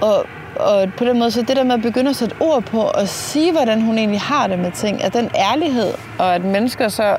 og, 0.00 0.26
og 0.56 0.88
på 0.98 1.04
den 1.04 1.18
måde, 1.18 1.30
så 1.30 1.42
det 1.42 1.56
der 1.56 1.64
med 1.64 1.74
at 1.74 1.82
begynde 1.82 2.10
at 2.10 2.16
sætte 2.16 2.34
ord 2.40 2.62
på 2.62 2.80
og 2.80 3.08
sige, 3.08 3.52
hvordan 3.52 3.82
hun 3.82 3.98
egentlig 3.98 4.20
har 4.20 4.46
det 4.46 4.58
med 4.58 4.72
ting, 4.72 5.04
at 5.04 5.12
den 5.14 5.30
ærlighed, 5.52 5.92
og 6.18 6.34
at 6.34 6.44
mennesker 6.44 6.88
så 6.88 7.16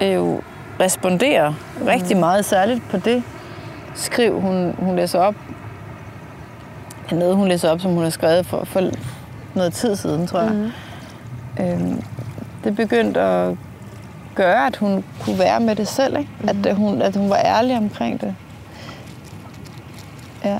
øh, 0.00 0.14
jo 0.14 0.40
responderer 0.80 1.48
mm. 1.50 1.86
rigtig 1.86 2.16
meget, 2.16 2.44
særligt 2.44 2.90
på 2.90 2.96
det 2.96 3.22
skriv, 3.94 4.40
hun, 4.40 4.74
hun 4.78 4.96
læser 4.96 5.18
op, 5.18 5.34
noget, 7.18 7.36
hun 7.36 7.48
læser 7.48 7.70
op, 7.70 7.80
som 7.80 7.92
hun 7.92 8.02
har 8.02 8.10
skrevet 8.10 8.46
for, 8.46 8.64
for 8.64 8.90
noget 9.54 9.72
tid 9.72 9.96
siden, 9.96 10.26
tror 10.26 10.40
jeg. 10.40 10.52
Mm. 10.52 10.70
Øhm, 11.64 12.02
det 12.64 12.76
begyndte 12.76 13.20
at 13.20 13.56
gøre, 14.34 14.66
at 14.66 14.76
hun 14.76 15.04
kunne 15.20 15.38
være 15.38 15.60
med 15.60 15.76
det 15.76 15.88
selv, 15.88 16.18
ikke? 16.18 16.30
Mm. 16.40 16.48
At, 16.48 16.66
øh, 16.66 16.76
hun, 16.76 17.02
at 17.02 17.16
hun 17.16 17.30
var 17.30 17.36
ærlig 17.36 17.76
omkring 17.76 18.20
det. 18.20 18.34
Ja. 20.44 20.58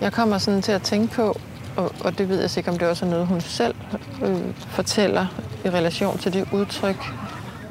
Jeg 0.00 0.12
kommer 0.12 0.38
sådan 0.38 0.62
til 0.62 0.72
at 0.72 0.82
tænke 0.82 1.14
på, 1.14 1.36
og, 1.76 1.92
og 2.04 2.18
det 2.18 2.28
ved 2.28 2.40
jeg 2.40 2.50
sikkert, 2.50 2.72
om 2.72 2.78
det 2.78 2.88
også 2.88 3.06
er 3.06 3.10
noget, 3.10 3.26
hun 3.26 3.40
selv 3.40 3.74
øh, 4.22 4.54
fortæller 4.56 5.26
i 5.64 5.70
relation 5.70 6.18
til 6.18 6.32
det 6.32 6.48
udtryk, 6.52 7.12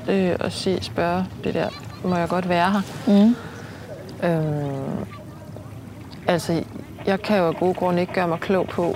øh, 0.08 0.36
og 0.40 0.52
sige, 0.52 0.84
spørge 0.84 1.26
det 1.44 1.54
der, 1.54 1.70
må 2.04 2.16
jeg 2.16 2.30
godt 2.30 2.50
være 2.50 2.72
her? 2.72 2.82
Mm. 3.08 3.36
Øhm, 4.24 5.06
altså, 6.28 6.64
jeg 7.08 7.22
kan 7.22 7.38
jo 7.38 7.48
af 7.48 7.56
gode 7.56 7.74
grunde 7.74 8.02
ikke 8.02 8.14
gøre 8.14 8.28
mig 8.28 8.40
klog 8.40 8.68
på, 8.68 8.96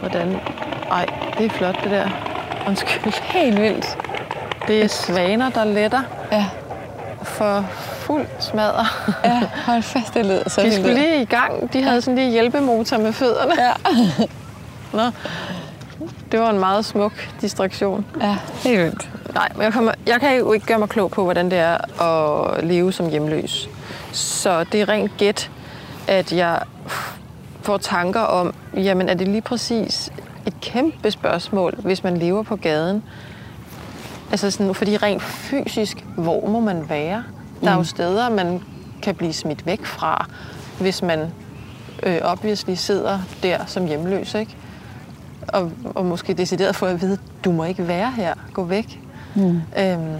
hvordan... 0.00 0.36
Ej, 0.90 1.06
det 1.38 1.46
er 1.46 1.50
flot, 1.50 1.76
det 1.84 1.90
der. 1.90 2.08
Undskyld. 2.68 3.12
Helt 3.22 3.60
vildt. 3.60 3.98
Det 4.68 4.82
er 4.82 4.88
svaner, 4.88 5.50
der 5.50 5.64
letter 5.64 6.02
Ja. 6.32 6.44
for 7.22 7.66
fuld 7.92 8.26
smadder. 8.40 9.12
ja, 9.24 9.42
hold 9.66 9.82
fast, 9.82 10.14
det 10.14 10.26
lyder 10.26 10.48
så 10.48 10.60
De 10.62 10.72
skulle 10.74 10.94
lige 10.94 11.22
i 11.22 11.24
gang. 11.24 11.72
De 11.72 11.82
havde 11.82 12.00
sådan 12.02 12.14
lige 12.14 12.30
hjælpemotor 12.30 12.98
med 12.98 13.12
fødderne. 13.12 13.52
Ja. 13.58 13.72
Nå. 14.98 15.10
Det 16.32 16.40
var 16.40 16.50
en 16.50 16.58
meget 16.60 16.84
smuk 16.84 17.12
distraktion. 17.40 18.06
ja, 18.20 18.36
helt 18.64 18.78
vildt. 18.80 19.10
Nej, 19.34 19.48
men 19.54 19.62
jeg, 19.62 19.72
kommer, 19.72 19.92
jeg 20.06 20.20
kan 20.20 20.38
jo 20.38 20.52
ikke 20.52 20.66
gøre 20.66 20.78
mig 20.78 20.88
klog 20.88 21.10
på, 21.10 21.24
hvordan 21.24 21.50
det 21.50 21.58
er 21.58 22.02
at 22.02 22.64
leve 22.64 22.92
som 22.92 23.08
hjemløs. 23.08 23.68
Så 24.12 24.64
det 24.64 24.80
er 24.80 24.88
rent 24.88 25.16
gæt. 25.16 25.50
At 26.08 26.32
jeg 26.32 26.62
får 27.62 27.76
tanker 27.76 28.20
om, 28.20 28.54
jamen 28.74 29.08
er 29.08 29.14
det 29.14 29.28
lige 29.28 29.42
præcis 29.42 30.12
et 30.46 30.60
kæmpe 30.60 31.10
spørgsmål, 31.10 31.74
hvis 31.78 32.04
man 32.04 32.16
lever 32.16 32.42
på 32.42 32.56
gaden? 32.56 33.02
Altså 34.30 34.50
sådan, 34.50 34.74
fordi 34.74 34.96
rent 34.96 35.22
fysisk, 35.22 36.06
hvor 36.16 36.48
må 36.48 36.60
man 36.60 36.88
være? 36.88 37.24
Der 37.64 37.70
er 37.70 37.74
jo 37.74 37.84
steder, 37.84 38.30
man 38.30 38.60
kan 39.02 39.14
blive 39.14 39.32
smidt 39.32 39.66
væk 39.66 39.84
fra, 39.84 40.26
hvis 40.80 41.02
man 41.02 41.30
øh, 42.02 42.18
obviously 42.22 42.74
sidder 42.74 43.18
der 43.42 43.66
som 43.66 43.86
hjemløs, 43.86 44.34
ikke? 44.34 44.56
Og, 45.48 45.72
og 45.84 46.04
måske 46.04 46.34
decideret 46.34 46.76
få 46.76 46.86
at 46.86 47.00
vide, 47.00 47.18
du 47.44 47.52
må 47.52 47.64
ikke 47.64 47.88
være 47.88 48.10
her, 48.10 48.34
gå 48.52 48.64
væk. 48.64 49.00
Mm. 49.34 49.60
Øhm, 49.78 50.18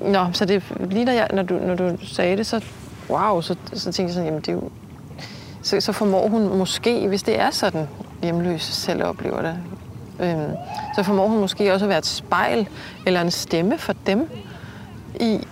nå, 0.00 0.26
så 0.32 0.44
det 0.44 0.62
lige 0.90 1.06
da 1.06 1.14
jeg, 1.14 1.28
når 1.32 1.42
du, 1.42 1.54
når 1.54 1.74
du 1.74 1.96
sagde 2.02 2.36
det, 2.36 2.46
så 2.46 2.64
wow, 3.12 3.40
så, 3.40 3.56
så 3.72 3.84
tænkte 3.84 4.02
jeg 4.02 4.12
sådan, 4.12 4.26
jamen 4.26 4.40
det 4.40 4.48
er 4.48 4.52
jo, 4.52 4.70
så, 5.62 5.80
så 5.80 5.92
formår 5.92 6.28
hun 6.28 6.58
måske, 6.58 7.08
hvis 7.08 7.22
det 7.22 7.40
er 7.40 7.50
sådan, 7.50 7.88
hjemløse 8.22 8.72
selv 8.72 9.04
oplever 9.04 9.42
det, 9.42 9.58
øhm, 10.20 10.52
så 10.96 11.02
formår 11.02 11.28
hun 11.28 11.40
måske 11.40 11.72
også 11.72 11.84
at 11.84 11.88
være 11.88 11.98
et 11.98 12.06
spejl 12.06 12.68
eller 13.06 13.20
en 13.20 13.30
stemme 13.30 13.78
for 13.78 13.94
dem 14.06 14.30
i 15.20 15.46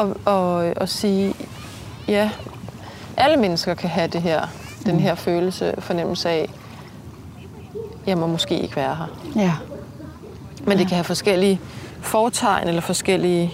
at, 0.00 0.06
og, 0.24 0.72
og 0.76 0.88
sige, 0.88 1.34
ja, 2.08 2.30
alle 3.16 3.36
mennesker 3.36 3.74
kan 3.74 3.90
have 3.90 4.08
det 4.08 4.22
her, 4.22 4.46
den 4.86 5.00
her 5.00 5.14
følelse, 5.14 5.74
fornemmelse 5.78 6.28
af, 6.28 6.50
jeg 8.06 8.18
må 8.18 8.26
måske 8.26 8.58
ikke 8.60 8.76
være 8.76 8.94
her. 8.94 9.06
Ja. 9.36 9.54
Men 10.66 10.78
det 10.78 10.86
kan 10.86 10.94
have 10.96 11.04
forskellige 11.04 11.60
fortegn 12.00 12.68
eller 12.68 12.80
forskellige 12.80 13.52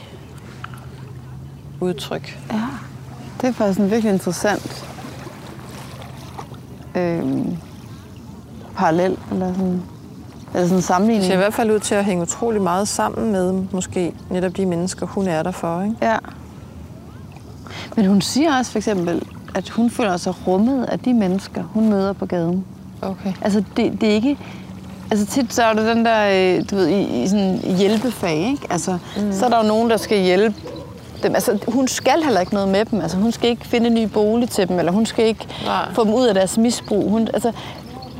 udtryk. 1.80 2.38
Ja. 2.52 2.63
Det 3.44 3.50
er 3.50 3.54
faktisk 3.54 3.80
en 3.80 3.90
virkelig 3.90 4.12
interessant 4.12 4.84
øhm, 6.94 7.56
parallel, 8.76 9.16
eller 9.32 9.52
sådan, 9.54 9.82
eller 10.54 10.66
sådan 10.66 10.68
en 10.70 10.76
Det 10.76 10.84
sammenligning. 10.84 11.26
ser 11.26 11.34
i 11.34 11.36
hvert 11.36 11.54
fald 11.54 11.70
ud 11.70 11.78
til 11.78 11.94
at 11.94 12.04
hænge 12.04 12.22
utrolig 12.22 12.62
meget 12.62 12.88
sammen 12.88 13.32
med 13.32 13.52
måske 13.72 14.14
netop 14.30 14.56
de 14.56 14.66
mennesker, 14.66 15.06
hun 15.06 15.26
er 15.26 15.42
der 15.42 15.50
for. 15.50 15.82
Ikke? 15.82 15.96
Ja. 16.02 16.16
Men 17.96 18.06
hun 18.06 18.20
siger 18.20 18.58
også 18.58 18.70
for 18.70 18.78
eksempel, 18.78 19.22
at 19.54 19.68
hun 19.68 19.90
føler 19.90 20.16
sig 20.16 20.46
rummet 20.46 20.84
af 20.84 20.98
de 20.98 21.14
mennesker, 21.14 21.62
hun 21.62 21.88
møder 21.88 22.12
på 22.12 22.26
gaden. 22.26 22.64
Okay. 23.02 23.32
Altså, 23.42 23.64
det, 23.76 24.00
det 24.00 24.08
er 24.08 24.14
ikke... 24.14 24.38
Altså 25.10 25.26
tit 25.26 25.54
så 25.54 25.62
er 25.64 25.72
det 25.72 25.96
den 25.96 26.04
der, 26.04 26.56
øh, 26.58 26.64
du 26.70 26.76
ved, 26.76 26.88
i, 26.88 27.22
i 27.22 27.28
sådan 27.28 27.58
hjælpefag, 27.78 28.36
ikke? 28.36 28.66
Altså, 28.70 28.98
mm. 29.16 29.32
så 29.32 29.44
er 29.44 29.48
der 29.50 29.62
jo 29.62 29.68
nogen, 29.68 29.90
der 29.90 29.96
skal 29.96 30.22
hjælpe 30.22 30.56
dem. 31.24 31.34
Altså, 31.34 31.58
hun 31.68 31.88
skal 31.88 32.22
heller 32.24 32.40
ikke 32.40 32.54
noget 32.54 32.68
med 32.68 32.84
dem. 32.84 33.00
Altså, 33.00 33.16
hun 33.16 33.32
skal 33.32 33.50
ikke 33.50 33.66
finde 33.66 33.86
en 33.86 33.94
ny 33.94 34.02
bolig 34.04 34.50
til 34.50 34.68
dem, 34.68 34.78
eller 34.78 34.92
hun 34.92 35.06
skal 35.06 35.24
ikke 35.24 35.46
Nej. 35.64 35.92
få 35.92 36.04
dem 36.04 36.14
ud 36.14 36.26
af 36.26 36.34
deres 36.34 36.58
misbrug. 36.58 37.10
Hun, 37.10 37.28
altså, 37.34 37.52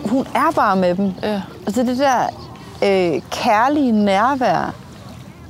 hun 0.06 0.26
er 0.34 0.52
bare 0.54 0.76
med 0.76 0.94
dem. 0.94 1.12
Ja. 1.22 1.40
Altså, 1.66 1.82
det 1.82 1.98
der 1.98 2.26
øh, 2.84 3.20
kærlige 3.30 3.92
nærvær, 3.92 4.74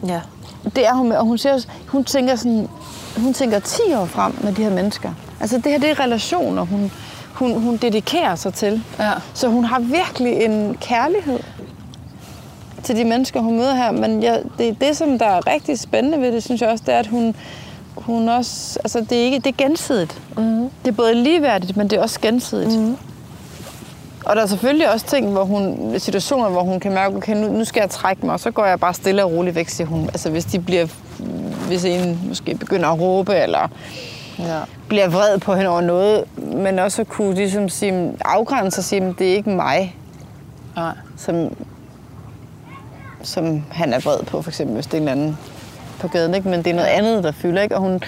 Ja. 0.06 0.20
det 0.76 0.86
er 0.86 0.94
hun 0.94 1.08
med. 1.08 1.16
Og 1.16 1.24
hun, 1.24 1.38
siger, 1.38 1.52
også- 1.52 1.68
hun 1.88 2.04
tænker 2.04 2.36
sådan, 2.36 2.68
hun 3.16 3.34
tænker 3.34 3.58
10 3.58 3.82
år 3.96 4.04
frem 4.06 4.38
med 4.40 4.52
de 4.52 4.62
her 4.62 4.70
mennesker. 4.70 5.10
Altså, 5.40 5.56
det 5.56 5.66
her, 5.72 5.78
det 5.78 5.90
er 5.90 6.00
relationer, 6.00 6.62
hun, 6.64 6.92
hun, 7.32 7.60
hun 7.62 7.76
dedikerer 7.76 8.34
sig 8.34 8.54
til. 8.54 8.82
Ja. 8.98 9.10
Så 9.34 9.48
hun 9.48 9.64
har 9.64 9.78
virkelig 9.80 10.32
en 10.32 10.76
kærlighed 10.80 11.38
til 12.84 12.96
de 12.96 13.04
mennesker, 13.04 13.40
hun 13.40 13.56
møder 13.56 13.74
her. 13.74 13.90
Men 13.90 14.22
jeg, 14.22 14.42
det, 14.58 14.80
det, 14.80 14.96
som 14.96 15.18
der 15.18 15.26
er 15.26 15.46
rigtig 15.46 15.78
spændende 15.78 16.20
ved 16.20 16.32
det, 16.32 16.42
synes 16.42 16.60
jeg 16.60 16.70
også, 16.70 16.84
det 16.86 16.94
er, 16.94 16.98
at 16.98 17.06
hun, 17.06 17.36
hun 17.96 18.28
også... 18.28 18.78
Altså, 18.84 19.00
det 19.00 19.18
er, 19.18 19.22
ikke, 19.22 19.38
det 19.38 19.46
er 19.46 19.64
gensidigt. 19.68 20.20
Mm. 20.36 20.70
Det 20.84 20.90
er 20.90 20.92
både 20.92 21.14
ligeværdigt, 21.14 21.76
men 21.76 21.90
det 21.90 21.98
er 21.98 22.02
også 22.02 22.20
gensidigt. 22.20 22.80
Mm. 22.80 22.96
Og 24.24 24.36
der 24.36 24.42
er 24.42 24.46
selvfølgelig 24.46 24.92
også 24.92 25.06
ting, 25.06 25.32
hvor 25.32 25.44
hun, 25.44 25.94
situationer, 25.98 26.48
hvor 26.48 26.62
hun 26.62 26.80
kan 26.80 26.92
mærke, 26.92 27.16
okay, 27.16 27.36
nu, 27.36 27.52
nu 27.52 27.64
skal 27.64 27.80
jeg 27.80 27.90
trække 27.90 28.26
mig, 28.26 28.32
og 28.32 28.40
så 28.40 28.50
går 28.50 28.64
jeg 28.64 28.80
bare 28.80 28.94
stille 28.94 29.24
og 29.24 29.32
roligt 29.32 29.54
væk, 29.56 29.68
siger 29.68 29.86
hun. 29.86 30.04
Altså 30.04 30.30
hvis 30.30 30.44
de 30.44 30.58
bliver, 30.58 30.86
hvis 31.66 31.84
en 31.84 32.20
måske 32.28 32.54
begynder 32.54 32.88
at 32.88 33.00
råbe, 33.00 33.34
eller 33.34 33.68
ja. 34.38 34.60
bliver 34.88 35.08
vred 35.08 35.38
på 35.38 35.54
hende 35.54 35.70
over 35.70 35.80
noget, 35.80 36.24
men 36.36 36.78
også 36.78 37.02
at 37.02 37.08
kunne 37.08 37.34
ligesom 37.34 37.68
sige, 37.68 38.12
afgrænse 38.24 38.80
og 38.80 38.84
sige, 38.84 39.02
at 39.02 39.14
det 39.18 39.30
er 39.30 39.34
ikke 39.34 39.50
mig, 39.50 39.96
Nej. 40.76 40.94
som, 41.16 41.56
som 43.24 43.62
han 43.70 43.92
er 43.92 44.00
vred 44.00 44.22
på, 44.26 44.42
for 44.42 44.50
eksempel, 44.50 44.74
hvis 44.74 44.86
det 44.86 44.98
er 44.98 45.02
en 45.02 45.08
anden 45.08 45.38
på 46.00 46.08
gaden, 46.08 46.34
ikke? 46.34 46.48
men 46.48 46.58
det 46.62 46.70
er 46.70 46.74
noget 46.74 46.88
andet, 46.88 47.24
der 47.24 47.32
fylder. 47.32 47.62
Ikke? 47.62 47.74
Og 47.74 47.80
hun 47.80 48.00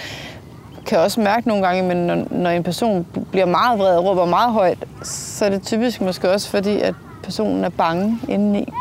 kan 0.85 0.99
også 0.99 1.21
mærke 1.21 1.47
nogle 1.47 1.67
gange, 1.67 1.83
men 1.83 1.97
når, 1.97 2.27
når 2.31 2.49
en 2.49 2.63
person 2.63 3.05
bliver 3.31 3.45
meget 3.45 3.79
vred 3.79 3.97
og 3.97 4.05
råber 4.05 4.25
meget 4.25 4.53
højt, 4.53 4.77
så 5.03 5.45
er 5.45 5.49
det 5.49 5.63
typisk 5.63 6.01
måske 6.01 6.31
også 6.31 6.49
fordi, 6.49 6.79
at 6.79 6.93
personen 7.23 7.63
er 7.63 7.69
bange 7.69 8.19
indeni. 8.27 8.73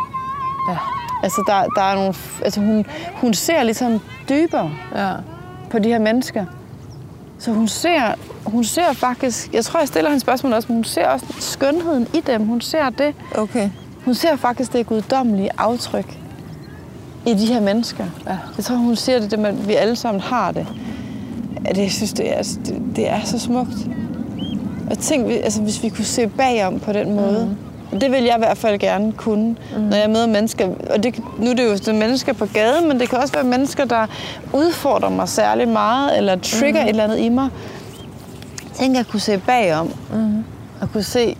Ja. 0.71 0.77
Altså, 1.23 1.45
der, 1.47 1.65
der 1.77 1.83
er 1.83 1.95
nogle, 1.95 2.15
altså 2.45 2.61
hun, 2.61 2.87
hun 3.15 3.35
ser 3.35 3.63
ligesom 3.63 4.01
dybere 4.29 4.71
Ja. 4.95 5.13
på 5.71 5.79
de 5.79 5.89
her 5.89 5.99
mennesker. 5.99 6.45
Så 7.39 7.53
hun 7.53 7.69
ser, 7.69 8.15
hun 8.45 8.65
ser 8.65 8.93
faktisk, 8.93 9.53
jeg 9.53 9.65
tror, 9.65 9.81
jeg 9.81 9.89
stiller 9.89 10.11
hende 10.11 10.21
spørgsmål 10.21 10.53
også, 10.53 10.69
men 10.69 10.77
hun 10.77 10.85
ser 10.85 11.09
også 11.09 11.27
skønheden 11.41 12.09
i 12.15 12.21
dem. 12.21 12.47
Hun 12.47 12.61
ser 12.61 12.91
det. 12.91 13.15
Okay. 13.35 13.71
Hun 14.05 14.15
ser 14.15 14.37
faktisk 14.37 14.73
det 14.73 14.87
guddommelige 14.87 15.51
aftryk 15.59 16.19
i 17.27 17.35
de 17.35 17.47
her 17.47 17.61
mennesker. 17.61 18.05
Ja. 18.27 18.37
Jeg 18.57 18.65
tror, 18.65 18.77
hun 18.77 18.97
siger 18.97 19.19
det, 19.19 19.31
det 19.31 19.39
med, 19.39 19.49
at 19.49 19.69
vi 19.69 19.75
alle 19.75 19.97
sammen 19.97 20.21
har 20.21 20.53
det. 20.53 20.67
At 21.65 21.79
jeg 21.79 21.91
synes, 21.91 22.13
det 22.13 22.39
er, 22.39 22.43
det, 22.43 22.83
det 22.97 23.11
er 23.11 23.21
så 23.25 23.39
smukt. 23.39 23.77
Og 24.91 24.99
tænk, 24.99 25.31
altså, 25.31 25.63
hvis 25.63 25.83
vi 25.83 25.89
kunne 25.89 26.05
se 26.05 26.27
bagom 26.27 26.81
på 26.81 26.93
den 26.93 27.15
måde. 27.15 27.49
Mm. 27.93 27.99
Det 28.01 28.13
vil 28.13 28.25
jeg 28.25 28.35
i 28.35 28.39
hvert 28.39 28.59
fald 28.59 28.79
gerne 28.79 29.13
kunne, 29.13 29.57
mm. 29.77 29.83
når 29.83 29.97
jeg 29.97 30.11
møder 30.11 30.27
mennesker. 30.27 30.69
Og 30.91 31.03
det, 31.03 31.19
nu 31.39 31.51
er 31.51 31.55
det 31.55 31.65
jo 31.65 31.77
sådan 31.77 32.01
mennesker 32.01 32.33
på 32.33 32.47
gaden, 32.47 32.89
men 32.89 33.01
det 33.01 33.09
kan 33.09 33.19
også 33.19 33.35
være 33.35 33.45
mennesker, 33.45 33.85
der 33.85 34.07
udfordrer 34.53 35.09
mig 35.09 35.29
særlig 35.29 35.69
meget, 35.69 36.19
eller 36.19 36.37
trigger 36.37 36.81
mm. 36.81 36.87
et 36.87 36.91
eller 36.91 37.05
andet 37.05 37.19
i 37.19 37.29
mig. 37.29 37.49
Tænk, 38.75 38.97
at 38.97 39.09
kunne 39.09 39.21
se 39.21 39.39
bagom. 39.39 39.93
Mm. 40.13 40.45
Og 40.81 40.93
kunne 40.93 41.03
se 41.03 41.37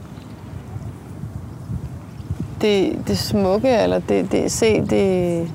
det, 2.61 2.99
det 3.09 3.19
smukke, 3.19 3.69
eller 3.69 3.99
det, 3.99 4.33
det, 4.33 4.53
se 4.53 4.81
det, 4.81 5.51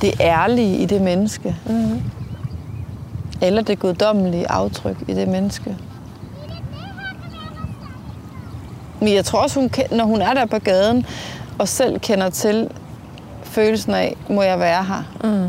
det 0.00 0.20
ærlige 0.20 0.76
i 0.76 0.86
det 0.86 1.00
menneske. 1.02 1.56
Mm. 1.66 2.02
Eller 3.40 3.62
det 3.62 3.78
guddommelige 3.78 4.50
aftryk 4.50 4.96
i 5.08 5.14
det 5.14 5.28
menneske. 5.28 5.76
Men 9.00 9.14
jeg 9.14 9.24
tror 9.24 9.42
også, 9.42 9.60
hun, 9.60 9.70
når 9.90 10.04
hun 10.04 10.22
er 10.22 10.34
der 10.34 10.46
på 10.46 10.58
gaden, 10.58 11.06
og 11.58 11.68
selv 11.68 12.00
kender 12.00 12.30
til 12.30 12.68
følelsen 13.42 13.94
af, 13.94 14.16
må 14.28 14.42
jeg 14.42 14.58
være 14.58 14.84
her, 14.84 15.02
mm. 15.24 15.48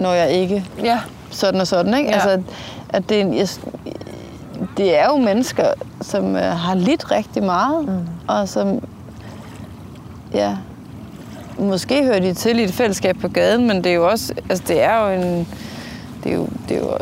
når 0.00 0.12
jeg 0.12 0.30
ikke 0.30 0.64
Ja. 0.84 0.98
sådan 1.30 1.60
og 1.60 1.66
sådan, 1.66 1.94
ikke? 1.94 2.10
Ja. 2.10 2.14
Altså, 2.14 2.42
at 2.88 3.08
det, 3.08 3.20
er 3.20 3.26
jeg, 3.32 3.48
det 4.76 4.98
er 4.98 5.06
jo 5.06 5.16
mennesker, 5.16 5.66
som 6.00 6.36
øh, 6.36 6.42
har 6.42 6.74
lidt 6.74 7.10
rigtig 7.10 7.42
meget, 7.42 7.88
mm. 7.88 7.98
Og 8.28 8.48
som, 8.48 8.88
ja, 10.34 10.56
måske 11.58 12.04
hører 12.04 12.20
de 12.20 12.34
til 12.34 12.58
i 12.58 12.62
et 12.62 12.72
fællesskab 12.72 13.16
på 13.20 13.28
gaden, 13.28 13.66
men 13.66 13.76
det 13.76 13.86
er 13.86 13.94
jo 13.94 14.08
også, 14.08 14.34
altså 14.50 14.64
det 14.68 14.82
er 14.82 15.04
jo 15.04 15.22
en, 15.22 15.48
det 16.24 16.32
er 16.32 16.36
jo, 16.36 16.48
det 16.68 16.76
er 16.76 16.80
jo, 16.80 16.98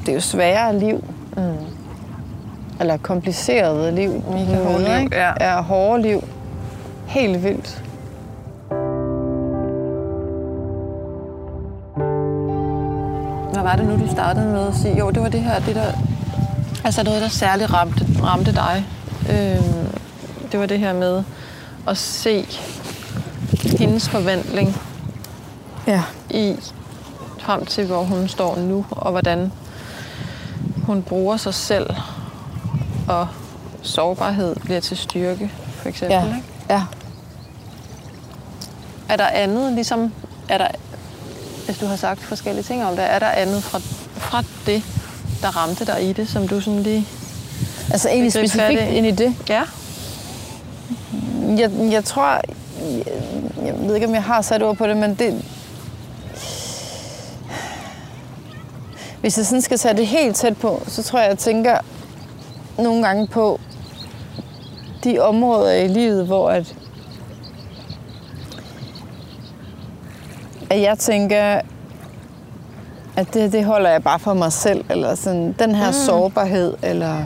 det 0.00 0.08
er 0.08 0.14
jo 0.14 0.20
sværere 0.20 0.78
liv. 0.78 1.04
Mm. 1.36 1.42
Eller 2.80 2.96
komplicerede 2.96 3.94
liv. 3.94 4.10
Mega 4.10 4.64
hårde 4.64 4.84
liv, 4.84 5.04
ikke? 5.04 5.16
ja. 5.16 5.32
ja. 5.40 5.60
hårde 5.60 6.02
liv. 6.02 6.24
Helt 7.06 7.44
vildt. 7.44 7.82
Hvad 13.52 13.62
var 13.62 13.76
det 13.76 13.86
nu, 13.86 14.06
du 14.06 14.10
startede 14.10 14.46
med 14.46 14.68
at 14.68 14.74
sige? 14.74 14.98
Jo, 14.98 15.10
det 15.10 15.22
var 15.22 15.28
det 15.28 15.40
her, 15.40 15.60
det 15.60 15.74
der... 15.74 15.92
Altså 16.84 17.02
noget, 17.02 17.22
der 17.22 17.28
særligt 17.28 17.72
ramte, 17.72 18.06
ramte 18.22 18.52
dig. 18.54 18.84
Øhm, 19.30 19.75
det 20.56 20.60
var 20.60 20.66
det 20.66 20.78
her 20.78 20.92
med 20.92 21.22
at 21.88 21.96
se 21.96 22.46
hendes 23.78 24.08
forvandling 24.08 24.76
Ja. 25.86 26.02
i 26.30 26.56
frem 27.40 27.66
til, 27.66 27.86
hvor 27.86 28.02
hun 28.02 28.28
står 28.28 28.56
nu, 28.56 28.86
og 28.90 29.10
hvordan 29.10 29.52
hun 30.82 31.02
bruger 31.02 31.36
sig 31.36 31.54
selv, 31.54 31.90
og 33.08 33.28
sårbarhed 33.82 34.56
bliver 34.64 34.80
til 34.80 34.96
styrke, 34.96 35.50
for 35.76 35.88
eksempel. 35.88 36.16
Ja. 36.16 36.24
Ikke? 36.26 36.42
ja. 36.70 36.82
Er 39.08 39.16
der 39.16 39.26
andet, 39.26 39.72
ligesom, 39.72 40.12
er 40.48 40.58
der, 40.58 40.68
hvis 41.64 41.78
du 41.78 41.86
har 41.86 41.96
sagt 41.96 42.20
forskellige 42.20 42.64
ting 42.64 42.84
om 42.84 42.96
det, 42.96 43.04
er 43.10 43.18
der 43.18 43.28
andet 43.28 43.62
fra, 43.62 43.78
fra 44.14 44.42
det, 44.66 44.82
der 45.42 45.56
ramte 45.56 45.86
dig 45.86 46.08
i 46.10 46.12
det, 46.12 46.28
som 46.28 46.48
du 46.48 46.60
sådan 46.60 46.82
lige... 46.82 47.08
Altså 47.90 48.08
egentlig 48.08 48.32
specifikt 48.32 48.80
ind 48.80 49.06
i 49.06 49.10
det. 49.10 49.34
Ja? 49.48 49.62
Jeg, 51.56 51.70
jeg 51.90 52.04
tror, 52.04 52.26
jeg, 52.26 52.42
jeg 53.64 53.74
ved 53.78 53.94
ikke, 53.94 54.06
om 54.06 54.14
jeg 54.14 54.22
har 54.22 54.42
sat 54.42 54.62
ord 54.62 54.76
på 54.76 54.86
det, 54.86 54.96
men 54.96 55.14
det... 55.14 55.44
hvis 59.20 59.38
jeg 59.38 59.46
sådan 59.46 59.62
skal 59.62 59.78
tage 59.78 59.96
det 59.96 60.06
helt 60.06 60.36
tæt 60.36 60.56
på, 60.56 60.82
så 60.86 61.02
tror 61.02 61.18
jeg, 61.18 61.28
jeg 61.28 61.38
tænker 61.38 61.78
nogle 62.78 63.06
gange 63.06 63.26
på 63.26 63.60
de 65.04 65.18
områder 65.18 65.72
i 65.72 65.88
livet, 65.88 66.26
hvor 66.26 66.50
at, 66.50 66.74
at 70.70 70.80
jeg 70.80 70.98
tænker, 70.98 71.60
at 73.16 73.34
det, 73.34 73.52
det 73.52 73.64
holder 73.64 73.90
jeg 73.90 74.02
bare 74.02 74.18
for 74.18 74.34
mig 74.34 74.52
selv, 74.52 74.84
eller 74.90 75.14
sådan, 75.14 75.52
den 75.58 75.74
her 75.74 75.86
mm. 75.86 75.92
sårbarhed, 75.92 76.74
eller 76.82 77.24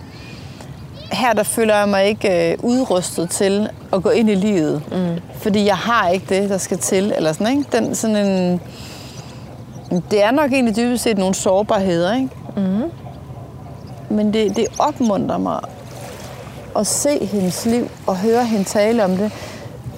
her 1.12 1.32
der 1.32 1.42
føler 1.42 1.76
jeg 1.76 1.88
mig 1.88 2.04
ikke 2.04 2.52
øh, 2.52 2.58
udrustet 2.62 3.30
til 3.30 3.68
at 3.92 4.02
gå 4.02 4.10
ind 4.10 4.30
i 4.30 4.34
livet, 4.34 4.82
mm. 4.92 5.20
fordi 5.34 5.64
jeg 5.64 5.76
har 5.76 6.08
ikke 6.08 6.26
det, 6.28 6.50
der 6.50 6.58
skal 6.58 6.78
til, 6.78 7.12
eller 7.16 7.32
sådan, 7.32 7.58
ikke? 7.58 7.64
Den, 7.72 7.94
sådan 7.94 8.16
en, 8.16 8.60
det 10.10 10.22
er 10.22 10.30
nok 10.30 10.52
egentlig 10.52 10.76
dybest 10.76 11.02
set 11.02 11.18
nogle 11.18 11.34
sårbarheder, 11.34 12.14
ikke? 12.14 12.28
Mm. 12.56 12.90
Men 14.16 14.32
det, 14.32 14.56
det 14.56 14.66
opmuntrer 14.78 15.38
mig 15.38 15.60
at 16.76 16.86
se 16.86 17.26
hendes 17.26 17.66
liv 17.66 17.90
og 18.06 18.16
høre 18.16 18.44
hende 18.44 18.64
tale 18.64 19.04
om 19.04 19.16
det. 19.16 19.32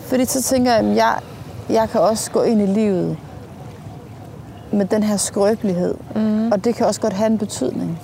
Fordi 0.06 0.24
så 0.24 0.42
tænker 0.42 0.72
jeg, 0.72 0.80
at 0.80 0.96
jeg, 0.96 1.14
jeg 1.70 1.88
kan 1.90 2.00
også 2.00 2.30
gå 2.30 2.42
ind 2.42 2.62
i 2.62 2.66
livet 2.66 3.16
med 4.72 4.86
den 4.86 5.02
her 5.02 5.16
skrøbelighed. 5.16 5.94
Mm. 6.14 6.52
Og 6.52 6.64
det 6.64 6.74
kan 6.74 6.86
også 6.86 7.00
godt 7.00 7.12
have 7.12 7.26
en 7.26 7.38
betydning. 7.38 8.00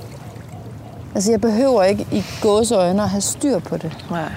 Altså, 1.15 1.31
jeg 1.31 1.41
behøver 1.41 1.83
ikke 1.83 2.07
i 2.13 2.23
gåseøjne 2.43 3.03
at 3.03 3.09
have 3.09 3.21
styr 3.21 3.59
på 3.59 3.77
det. 3.77 4.07
Nej. 4.11 4.33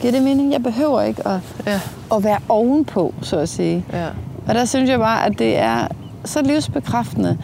Giver 0.00 0.12
det 0.12 0.22
mening? 0.22 0.52
Jeg 0.52 0.62
behøver 0.62 1.02
ikke 1.02 1.28
at, 1.28 1.40
Ja. 1.66 1.80
at 2.16 2.24
være 2.24 2.38
ovenpå, 2.48 3.14
så 3.22 3.36
at 3.38 3.48
sige. 3.48 3.84
Ja. 3.92 4.06
Og 4.48 4.54
der 4.54 4.64
synes 4.64 4.90
jeg 4.90 4.98
bare, 4.98 5.26
at 5.26 5.38
det 5.38 5.58
er 5.58 5.88
så 6.24 6.42
livsbekræftende, 6.42 7.38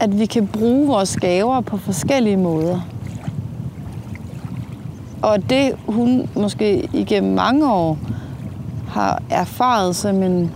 at 0.00 0.18
vi 0.18 0.26
kan 0.26 0.46
bruge 0.46 0.86
vores 0.86 1.16
gaver 1.16 1.60
på 1.60 1.76
forskellige 1.76 2.36
måder. 2.36 2.80
Og 5.22 5.50
det, 5.50 5.72
hun 5.88 6.28
måske 6.36 6.88
igennem 6.92 7.34
mange 7.34 7.72
år 7.72 7.98
har 8.88 9.22
erfaret 9.30 9.96
som 9.96 10.22
en 10.22 10.50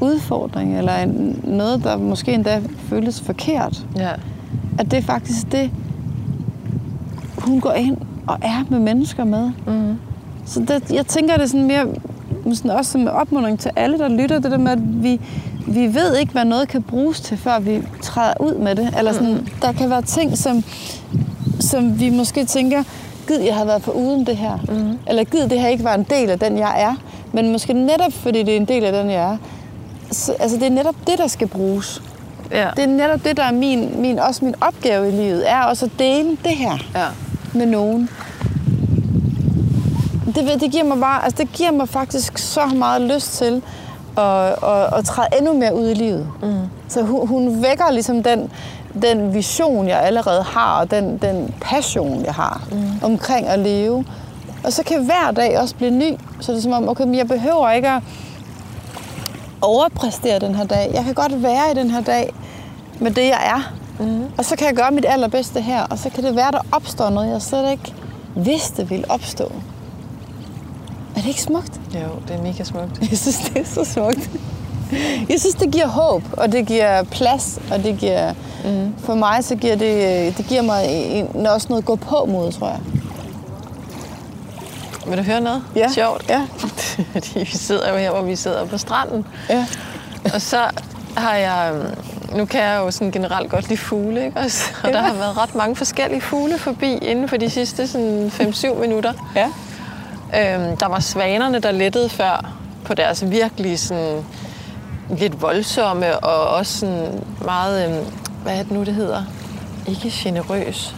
udfordring, 0.00 0.78
eller 0.78 0.96
en, 0.96 1.40
noget, 1.44 1.84
der 1.84 1.96
måske 1.96 2.32
endda 2.34 2.60
føles 2.78 3.20
forkert, 3.20 3.86
Ja. 3.96 4.10
at 4.78 4.90
det 4.90 4.98
er 4.98 5.02
faktisk 5.02 5.52
det, 5.52 5.70
hun 7.46 7.60
går 7.60 7.72
ind 7.72 7.96
og 8.26 8.38
er 8.42 8.64
med 8.68 8.78
mennesker 8.78 9.24
med. 9.24 9.50
Mm. 9.66 9.98
Så 10.46 10.60
det, 10.60 10.90
jeg 10.90 11.06
tænker 11.06 11.34
det 11.34 11.42
er 11.42 11.46
sådan 11.46 11.66
mere 11.66 11.86
sådan 12.54 12.70
også 12.70 12.92
som 12.92 13.06
opmuntring 13.06 13.60
til 13.60 13.70
alle, 13.76 13.98
der 13.98 14.08
lytter, 14.08 14.38
det 14.38 14.50
der 14.50 14.58
med, 14.58 14.72
at 14.72 15.02
vi, 15.02 15.20
vi 15.66 15.94
ved 15.94 16.16
ikke, 16.16 16.32
hvad 16.32 16.44
noget 16.44 16.68
kan 16.68 16.82
bruges 16.82 17.20
til, 17.20 17.36
før 17.36 17.58
vi 17.58 17.82
træder 18.02 18.34
ud 18.40 18.54
med 18.54 18.74
det. 18.74 18.94
Eller 18.98 19.12
sådan, 19.12 19.34
mm. 19.34 19.46
der 19.62 19.72
kan 19.72 19.90
være 19.90 20.02
ting, 20.02 20.38
som, 20.38 20.64
som 21.60 22.00
vi 22.00 22.10
måske 22.10 22.44
tænker, 22.44 22.82
gid, 23.28 23.40
jeg 23.40 23.54
har 23.54 23.64
været 23.64 23.82
for 23.82 23.92
uden 23.92 24.26
det 24.26 24.36
her. 24.36 24.58
Mm. 24.68 24.98
Eller 25.08 25.24
gid, 25.24 25.48
det 25.48 25.60
her 25.60 25.68
ikke 25.68 25.84
var 25.84 25.94
en 25.94 26.06
del 26.10 26.30
af 26.30 26.38
den, 26.38 26.58
jeg 26.58 26.74
er. 26.82 26.94
Men 27.32 27.52
måske 27.52 27.72
netop, 27.72 28.12
fordi 28.12 28.42
det 28.42 28.52
er 28.52 28.56
en 28.56 28.64
del 28.64 28.84
af 28.84 28.92
den, 28.92 29.10
jeg 29.10 29.32
er. 29.32 29.36
Så, 30.10 30.32
altså, 30.32 30.56
det 30.56 30.66
er 30.66 30.70
netop 30.70 30.94
det, 31.06 31.18
der 31.18 31.26
skal 31.26 31.48
bruges. 31.48 32.02
Ja. 32.50 32.68
Det 32.76 32.84
er 32.84 32.88
netop 32.88 33.24
det, 33.24 33.36
der 33.36 33.42
er 33.42 33.52
min, 33.52 34.00
min, 34.00 34.18
også 34.18 34.44
min 34.44 34.54
opgave 34.60 35.08
i 35.08 35.10
livet, 35.10 35.50
er 35.50 35.62
også 35.62 35.84
at 35.86 35.92
dele 35.98 36.30
det 36.30 36.56
her 36.56 36.78
ja. 36.94 37.06
Med 37.56 37.66
nogen. 37.66 38.10
Det, 40.26 40.60
det 40.60 40.70
giver 40.70 40.84
mig 40.84 41.00
bare, 41.00 41.24
altså 41.24 41.36
det 41.42 41.52
giver 41.52 41.70
mig 41.70 41.88
faktisk 41.88 42.38
så 42.38 42.66
meget 42.66 43.00
lyst 43.00 43.32
til 43.32 43.62
at, 44.18 44.46
at, 44.46 44.98
at 44.98 45.04
træde 45.04 45.28
endnu 45.38 45.58
mere 45.58 45.74
ud 45.74 45.88
i 45.88 45.94
livet. 45.94 46.28
Mm. 46.42 46.54
Så 46.88 47.02
hun, 47.02 47.28
hun 47.28 47.62
vækker 47.62 47.90
ligesom 47.90 48.22
den, 48.22 48.50
den 49.02 49.34
vision, 49.34 49.88
jeg 49.88 50.00
allerede 50.00 50.42
har, 50.42 50.80
og 50.80 50.90
den, 50.90 51.18
den 51.18 51.54
passion, 51.60 52.24
jeg 52.24 52.34
har 52.34 52.62
mm. 52.72 52.78
omkring 53.02 53.46
at 53.46 53.58
leve. 53.58 54.04
Og 54.64 54.72
så 54.72 54.82
kan 54.82 55.04
hver 55.04 55.30
dag 55.36 55.58
også 55.60 55.74
blive 55.74 55.90
ny. 55.90 56.12
Så 56.40 56.52
det 56.52 56.58
er 56.58 56.62
som 56.62 56.72
om, 56.72 56.88
okay, 56.88 57.04
men 57.04 57.14
jeg 57.14 57.28
behøver 57.28 57.70
ikke 57.70 57.88
at 57.88 58.02
overpræstere 59.60 60.38
den 60.38 60.54
her 60.54 60.64
dag. 60.64 60.90
Jeg 60.94 61.04
kan 61.04 61.14
godt 61.14 61.42
være 61.42 61.70
i 61.72 61.74
den 61.74 61.90
her 61.90 62.00
dag 62.00 62.34
med 63.00 63.10
det, 63.10 63.24
jeg 63.24 63.40
er. 63.44 63.72
Mm. 63.98 64.24
Og 64.38 64.44
så 64.44 64.56
kan 64.56 64.66
jeg 64.66 64.76
gøre 64.76 64.90
mit 64.90 65.04
allerbedste 65.08 65.60
her, 65.60 65.82
og 65.82 65.98
så 65.98 66.10
kan 66.10 66.24
det 66.24 66.36
være, 66.36 66.52
der 66.52 66.60
opstår 66.72 67.10
noget, 67.10 67.30
jeg 67.30 67.42
slet 67.42 67.70
ikke 67.70 67.94
vidste 68.36 68.88
ville 68.88 69.10
opstå. 69.10 69.52
Er 71.16 71.20
det 71.20 71.26
ikke 71.26 71.42
smukt? 71.42 71.80
Jo, 71.94 72.08
det 72.28 72.36
er 72.36 72.42
mega 72.42 72.64
smukt. 72.64 73.00
Jeg 73.10 73.18
synes, 73.18 73.38
det 73.38 73.58
er 73.58 73.64
så 73.64 73.84
smukt. 73.84 74.30
Jeg 75.28 75.40
synes, 75.40 75.54
det 75.54 75.72
giver 75.72 75.86
håb, 75.86 76.22
og 76.32 76.52
det 76.52 76.66
giver 76.66 77.02
plads, 77.02 77.58
og 77.70 77.84
det 77.84 77.98
giver... 77.98 78.32
Mm. 78.64 78.94
For 78.98 79.14
mig, 79.14 79.44
så 79.44 79.56
giver 79.56 79.76
det, 79.76 80.38
det 80.38 80.46
giver 80.46 80.62
mig 80.62 80.84
en, 80.88 81.46
også 81.46 81.66
noget 81.68 81.82
at 81.82 81.86
gå 81.86 81.96
på 81.96 82.26
mod, 82.28 82.52
tror 82.52 82.68
jeg. 82.68 82.80
Vil 85.06 85.18
du 85.18 85.22
høre 85.22 85.40
noget? 85.40 85.62
Ja. 85.76 85.88
Sjovt. 85.92 86.28
Ja. 86.28 86.46
Fordi 87.12 87.38
vi 87.38 87.44
sidder 87.44 87.90
jo 87.90 87.96
her, 87.96 88.10
hvor 88.10 88.22
vi 88.22 88.36
sidder 88.36 88.64
på 88.64 88.78
stranden. 88.78 89.26
Ja. 89.50 89.66
Og 90.34 90.42
så 90.42 90.60
har 91.16 91.34
jeg... 91.34 91.74
Nu 92.32 92.44
kan 92.44 92.60
jeg 92.60 92.78
jo 92.78 92.90
sådan 92.90 93.10
generelt 93.10 93.50
godt 93.50 93.68
lide 93.68 93.80
fugle, 93.80 94.24
ikke 94.24 94.40
også? 94.40 94.70
Og 94.84 94.92
der 94.92 95.00
har 95.00 95.14
været 95.14 95.36
ret 95.36 95.54
mange 95.54 95.76
forskellige 95.76 96.20
fugle 96.20 96.58
forbi 96.58 96.92
inden 96.92 97.28
for 97.28 97.36
de 97.36 97.50
sidste 97.50 97.86
sådan 97.86 98.32
5-7 98.34 98.74
minutter. 98.80 99.12
Ja. 99.36 99.46
Øhm, 100.34 100.76
der 100.76 100.86
var 100.86 101.00
svanerne, 101.00 101.58
der 101.58 101.70
lettede 101.70 102.08
før 102.08 102.52
på 102.84 102.94
deres 102.94 103.30
virkelig 103.30 103.78
sådan 103.78 104.24
lidt 105.10 105.42
voldsomme 105.42 106.18
og 106.18 106.56
også 106.56 106.78
sådan 106.78 107.24
meget, 107.44 107.86
øhm, 107.88 108.06
hvad 108.42 108.58
er 108.58 108.62
det 108.62 108.72
nu, 108.72 108.84
det 108.84 108.94
hedder? 108.94 109.22
Ikke 109.86 110.10
generøs. 110.14 110.94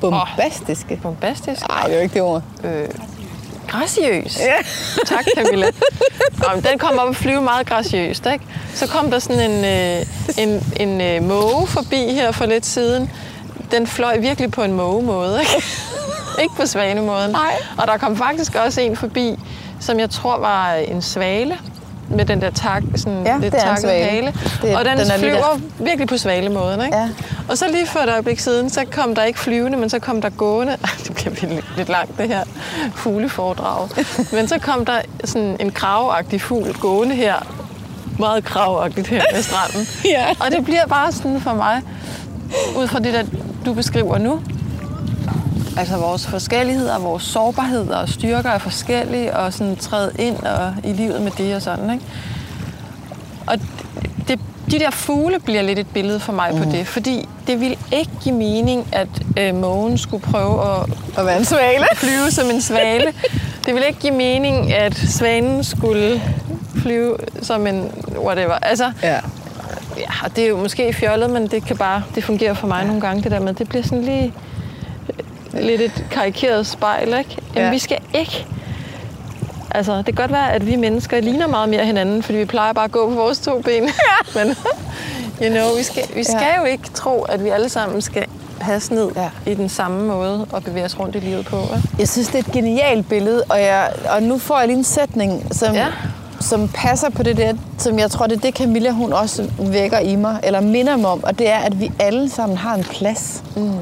Bombastiske. 0.00 0.96
Bombastisk. 1.02 1.68
Nej, 1.68 1.82
det 1.84 1.92
er 1.92 1.96
jo 1.96 2.02
ikke 2.02 2.14
det 2.14 2.22
ord. 2.22 2.42
Øh, 2.64 2.88
graciøs. 3.70 4.38
Ja. 4.40 4.54
Tak, 5.06 5.24
Camilla. 5.36 5.66
Nå, 6.38 6.46
men 6.54 6.64
den 6.64 6.78
kom 6.78 6.98
op 6.98 7.08
og 7.08 7.16
flyve 7.16 7.42
meget 7.42 7.66
graciøst, 7.66 8.26
ikke? 8.32 8.44
Så 8.74 8.86
kom 8.86 9.10
der 9.10 9.18
sådan 9.18 9.50
en, 9.50 9.64
øh, 9.64 10.06
en, 10.38 10.72
en 10.76 11.00
øh, 11.00 11.22
måge 11.28 11.66
forbi 11.66 12.12
her 12.14 12.32
for 12.32 12.46
lidt 12.46 12.66
siden. 12.66 13.10
Den 13.70 13.86
fløj 13.86 14.18
virkelig 14.18 14.50
på 14.50 14.62
en 14.62 14.72
mågemåde, 14.72 15.40
ikke? 15.40 15.64
ikke 16.42 16.54
på 16.56 16.66
svanemåden. 16.66 17.30
Nej. 17.30 17.52
Og 17.78 17.86
der 17.86 17.96
kom 17.96 18.16
faktisk 18.16 18.54
også 18.54 18.80
en 18.80 18.96
forbi, 18.96 19.38
som 19.80 20.00
jeg 20.00 20.10
tror 20.10 20.38
var 20.38 20.72
en 20.72 21.02
svale 21.02 21.58
med 22.08 22.24
den 22.24 22.40
der 22.40 22.50
tak, 22.50 22.82
sådan 22.96 23.26
Ja, 23.26 23.38
lidt 23.38 23.54
takket 23.54 23.90
hale. 23.90 24.34
Det 24.62 24.76
og 24.76 24.84
den, 24.84 24.98
den 24.98 25.10
er 25.10 25.18
flyver 25.18 25.60
virkelig 25.78 26.08
på 26.08 26.16
svalemåden, 26.16 26.84
ikke? 26.84 26.96
Ja. 26.96 27.08
Og 27.50 27.58
så 27.58 27.68
lige 27.68 27.86
for 27.86 28.00
et 28.00 28.08
øjeblik 28.08 28.38
siden, 28.38 28.70
så 28.70 28.84
kom 28.92 29.14
der 29.14 29.24
ikke 29.24 29.38
flyvende, 29.38 29.78
men 29.78 29.90
så 29.90 29.98
kom 29.98 30.22
der 30.22 30.30
gående. 30.30 30.76
Det 31.04 31.14
bliver 31.14 31.54
lidt, 31.54 31.64
lidt 31.76 31.88
langt, 31.88 32.18
det 32.18 32.28
her 32.28 32.44
fugleforedrag. 32.94 33.88
men 34.32 34.48
så 34.48 34.58
kom 34.58 34.84
der 34.84 35.00
sådan 35.24 35.56
en 35.60 35.70
kravagtig 35.70 36.40
fugl 36.40 36.74
gående 36.74 37.14
her. 37.14 37.36
Meget 38.18 38.44
kravagtigt 38.44 39.06
her 39.06 39.22
ved 39.34 39.42
stranden. 39.42 39.86
Ja. 40.14 40.26
Og 40.40 40.50
det 40.50 40.64
bliver 40.64 40.86
bare 40.86 41.12
sådan 41.12 41.40
for 41.40 41.54
mig, 41.54 41.82
ud 42.76 42.88
fra 42.88 42.98
det, 42.98 43.14
der 43.14 43.24
du 43.66 43.74
beskriver 43.74 44.18
nu. 44.18 44.42
Altså 45.76 45.96
vores 45.96 46.26
forskelligheder, 46.26 46.98
vores 46.98 47.22
sårbarheder 47.22 47.96
og 47.96 48.08
styrker 48.08 48.50
er 48.50 48.58
forskellige, 48.58 49.36
og 49.36 49.52
sådan 49.52 49.76
træde 49.76 50.12
ind 50.18 50.36
og, 50.36 50.74
i 50.84 50.92
livet 50.92 51.22
med 51.22 51.30
det 51.30 51.54
og 51.56 51.62
sådan, 51.62 51.90
ikke? 51.90 52.04
Og 53.46 53.58
de 54.70 54.78
der 54.78 54.90
fugle 54.90 55.38
bliver 55.40 55.62
lidt 55.62 55.78
et 55.78 55.86
billede 55.86 56.20
for 56.20 56.32
mig 56.32 56.50
mm. 56.54 56.58
på 56.62 56.70
det, 56.70 56.86
fordi 56.86 57.28
det 57.46 57.60
vil 57.60 57.76
ikke 57.92 58.10
give 58.22 58.34
mening, 58.34 58.86
at 58.92 59.08
øh, 59.38 59.54
mågen 59.54 59.98
skulle 59.98 60.22
prøve 60.22 60.62
at 60.62 60.86
At 61.18 61.26
være 61.26 61.38
en 61.38 61.44
svale. 61.44 61.84
flyve 61.96 62.30
som 62.30 62.50
en 62.50 62.60
svale. 62.60 63.12
Det 63.66 63.74
vil 63.74 63.82
ikke 63.88 64.00
give 64.00 64.12
mening, 64.14 64.72
at 64.72 64.94
svanen 64.96 65.64
skulle 65.64 66.22
flyve 66.82 67.16
som 67.42 67.66
en 67.66 67.92
whatever. 68.16 68.54
Altså, 68.62 68.92
Ja. 69.02 69.14
ja, 69.96 70.10
og 70.24 70.36
det 70.36 70.44
er 70.44 70.48
jo 70.48 70.56
måske 70.56 70.92
fjollet, 70.92 71.30
men 71.30 71.46
det 71.46 71.64
kan 71.66 71.76
bare, 71.76 72.02
det 72.14 72.24
fungerer 72.24 72.54
for 72.54 72.66
mig 72.66 72.80
ja. 72.80 72.86
nogle 72.86 73.00
gange, 73.00 73.22
det 73.22 73.30
der 73.30 73.40
med, 73.40 73.54
det 73.54 73.68
bliver 73.68 73.82
sådan 73.82 74.02
lige 74.04 74.32
øh, 75.54 75.60
lidt 75.64 75.80
et 75.80 76.04
karikeret 76.10 76.66
spejl, 76.66 77.06
ikke? 77.08 77.14
Jamen, 77.18 77.36
Ja. 77.56 77.64
ja. 77.64 77.70
vi 77.70 77.78
skal 77.78 77.98
ikke 78.14 78.46
Altså, 79.70 79.96
det 79.96 80.04
kan 80.04 80.14
godt 80.14 80.32
være, 80.32 80.52
at 80.52 80.66
vi 80.66 80.76
mennesker 80.76 81.20
ligner 81.20 81.46
meget 81.46 81.68
mere 81.68 81.84
hinanden, 81.84 82.22
fordi 82.22 82.38
vi 82.38 82.44
plejer 82.44 82.72
bare 82.72 82.84
at 82.84 82.92
gå 82.92 83.08
på 83.08 83.14
vores 83.14 83.38
to 83.38 83.60
ben. 83.60 83.82
Ja. 84.34 84.44
Men, 84.44 84.56
you 85.42 85.48
know, 85.50 85.76
vi 85.76 85.82
skal, 85.82 86.02
vi 86.14 86.24
skal 86.24 86.36
Ja. 86.54 86.58
jo 86.58 86.64
ikke 86.64 86.90
tro, 86.94 87.22
at 87.22 87.44
vi 87.44 87.48
alle 87.48 87.68
sammen 87.68 88.02
skal 88.02 88.24
passe 88.60 88.94
ned 88.94 89.08
Ja. 89.16 89.22
ja. 89.46 89.50
i 89.50 89.54
den 89.54 89.68
samme 89.68 90.06
måde 90.06 90.46
at 90.56 90.64
bevæge 90.64 90.84
os 90.84 90.98
rundt 91.00 91.16
i 91.16 91.18
livet 91.18 91.46
på. 91.46 91.56
Ikke? 91.56 91.88
Jeg 91.98 92.08
synes, 92.08 92.28
det 92.28 92.34
er 92.34 92.38
et 92.38 92.52
genialt 92.52 93.08
billede, 93.08 93.42
og, 93.48 93.60
jeg, 93.60 93.92
og 94.16 94.22
nu 94.22 94.38
får 94.38 94.58
jeg 94.58 94.66
lige 94.66 94.78
en 94.78 94.84
sætning, 94.84 95.46
som, 95.54 95.74
ja. 95.74 95.80
Ja. 95.80 95.86
som 96.40 96.68
passer 96.68 97.10
på 97.10 97.22
det 97.22 97.36
der, 97.36 97.52
som 97.78 97.98
jeg 97.98 98.10
tror, 98.10 98.26
det 98.26 98.36
er 98.36 98.40
det, 98.40 98.54
Camilla 98.56 98.90
hun 98.90 99.12
også 99.12 99.50
vækker 99.58 99.98
i 99.98 100.16
mig, 100.16 100.40
eller 100.42 100.60
minder 100.60 100.96
mig 100.96 101.10
om, 101.10 101.24
og 101.24 101.38
det 101.38 101.50
er, 101.50 101.58
at 101.58 101.80
vi 101.80 101.92
alle 101.98 102.30
sammen 102.30 102.58
har 102.58 102.74
en 102.74 102.84
plads. 102.84 103.42
Mm. 103.56 103.72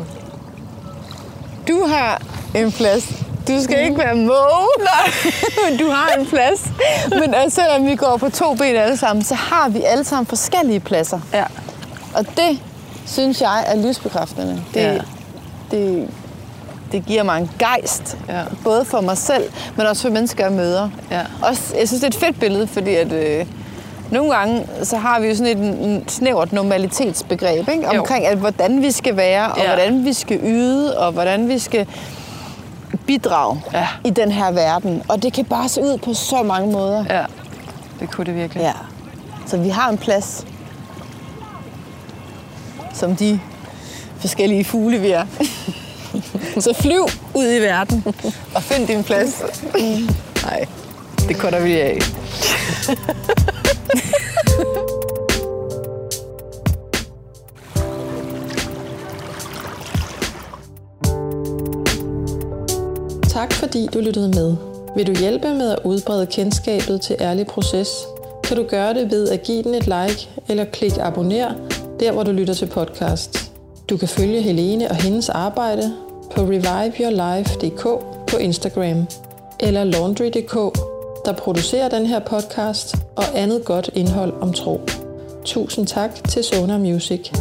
Du 1.68 1.84
har 1.86 2.22
en 2.54 2.72
plads. 2.72 3.12
Du 3.48 3.62
skal 3.62 3.84
ikke 3.84 3.98
være 3.98 4.14
måge, 4.14 4.68
men 5.70 5.78
du 5.78 5.90
har 5.90 6.08
en 6.18 6.26
plads. 6.26 6.64
Men 7.20 7.34
altså, 7.34 7.60
selvom 7.62 7.86
vi 7.86 7.94
går 7.96 8.16
på 8.16 8.28
to 8.30 8.54
ben 8.54 8.76
alle 8.76 8.96
sammen, 8.96 9.24
så 9.24 9.34
har 9.34 9.68
vi 9.68 9.82
alle 9.82 10.04
sammen 10.04 10.26
forskellige 10.26 10.80
pladser. 10.80 11.20
Ja. 11.34 11.44
Og 12.14 12.26
det 12.36 12.58
synes 13.06 13.40
jeg 13.40 13.64
er 13.66 13.76
livsbekræftende. 13.76 14.62
Det, 14.74 14.80
Ja. 14.80 14.98
det, 15.70 16.08
det 16.92 17.06
giver 17.06 17.22
mig 17.22 17.38
en 17.40 17.50
gejst, 17.58 18.16
Ja. 18.28 18.42
både 18.64 18.84
for 18.84 19.00
mig 19.00 19.18
selv, 19.18 19.44
men 19.76 19.86
også 19.86 20.02
for 20.02 20.10
mennesker, 20.10 20.44
jeg 20.44 20.52
møder. 20.52 20.88
Ja. 21.10 21.20
Også, 21.42 21.62
jeg 21.78 21.88
synes, 21.88 22.00
det 22.02 22.14
er 22.14 22.18
et 22.18 22.24
fedt 22.24 22.40
billede, 22.40 22.66
fordi 22.66 22.94
at, 22.94 23.12
øh, 23.12 23.46
nogle 24.10 24.34
gange 24.34 24.66
så 24.82 24.96
har 24.96 25.20
vi 25.20 25.28
jo 25.28 25.36
sådan 25.36 25.58
et 25.58 25.84
en 25.88 26.04
snævert 26.08 26.52
normalitetsbegreb 26.52 27.68
ikke? 27.68 27.94
Jo. 27.94 28.00
omkring, 28.00 28.26
at, 28.26 28.38
hvordan 28.38 28.82
vi 28.82 28.90
skal 28.92 29.16
være, 29.16 29.52
og 29.52 29.58
Ja. 29.58 29.66
hvordan 29.66 30.04
vi 30.04 30.12
skal 30.12 30.40
yde, 30.44 30.98
og 30.98 31.12
hvordan 31.12 31.48
vi 31.48 31.58
skal 31.58 31.86
bidrage 33.08 33.62
Ja. 33.72 33.88
i 34.04 34.10
den 34.10 34.32
her 34.32 34.50
verden. 34.50 35.02
Og 35.08 35.22
det 35.22 35.32
kan 35.32 35.44
bare 35.44 35.68
se 35.68 35.80
ud 35.80 35.98
på 35.98 36.14
så 36.14 36.42
mange 36.42 36.72
måder. 36.72 37.04
Ja, 37.10 37.24
det 38.00 38.10
kunne 38.10 38.24
det 38.26 38.34
virkelig. 38.34 38.60
Ja. 38.60 38.72
Så 39.46 39.56
vi 39.56 39.68
har 39.68 39.88
en 39.90 39.98
plads, 39.98 40.46
som 42.94 43.16
de 43.16 43.40
forskellige 44.20 44.64
fugle, 44.64 44.98
vi 44.98 45.10
er. 45.10 45.26
Så 46.60 46.74
flyv 46.80 47.06
ud 47.34 47.46
i 47.52 47.58
verden 47.62 48.04
og 48.54 48.62
find 48.62 48.86
din 48.86 49.04
plads. 49.04 49.42
Nej, 50.44 50.64
det 51.28 51.38
kutter 51.38 51.60
vi 51.60 51.80
af. 51.80 51.98
fordi 63.58 63.86
du 63.94 63.98
lyttede 63.98 64.28
med. 64.28 64.56
Vil 64.96 65.06
du 65.06 65.12
hjælpe 65.12 65.54
med 65.54 65.70
at 65.70 65.78
udbrede 65.84 66.26
kendskabet 66.26 67.00
til 67.00 67.16
Ærlig 67.20 67.46
Proces, 67.46 67.88
kan 68.44 68.56
du 68.56 68.62
gøre 68.62 68.94
det 68.94 69.10
ved 69.10 69.28
at 69.28 69.42
give 69.42 69.62
den 69.62 69.74
et 69.74 69.84
like 69.84 70.28
eller 70.48 70.64
klik 70.64 70.92
abonner 71.00 71.54
der, 72.00 72.12
hvor 72.12 72.22
du 72.22 72.32
lytter 72.32 72.54
til 72.54 72.66
podcast. 72.66 73.52
Du 73.90 73.96
kan 73.96 74.08
følge 74.08 74.42
Helene 74.42 74.90
og 74.90 74.96
hendes 74.96 75.28
arbejde 75.28 75.92
på 76.30 76.42
reviveyourlife.dk 76.42 77.82
på 78.30 78.36
Instagram 78.36 79.06
eller 79.60 79.84
laundry.dk, 79.84 80.54
der 81.24 81.32
producerer 81.38 81.88
den 81.88 82.06
her 82.06 82.18
podcast 82.18 82.96
og 83.16 83.24
andet 83.34 83.64
godt 83.64 83.90
indhold 83.94 84.32
om 84.40 84.52
tro. 84.52 84.80
Tusind 85.44 85.86
tak 85.86 86.28
til 86.28 86.44
Sonar 86.44 86.78
Music. 86.78 87.32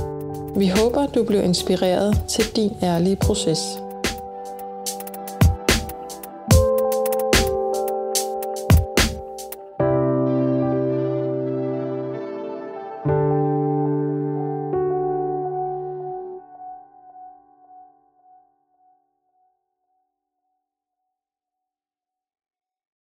Vi 0.56 0.68
håber, 0.68 1.06
du 1.06 1.24
blev 1.24 1.44
inspireret 1.44 2.22
til 2.28 2.56
din 2.56 2.72
ærlige 2.84 3.16
proces. 3.16 3.87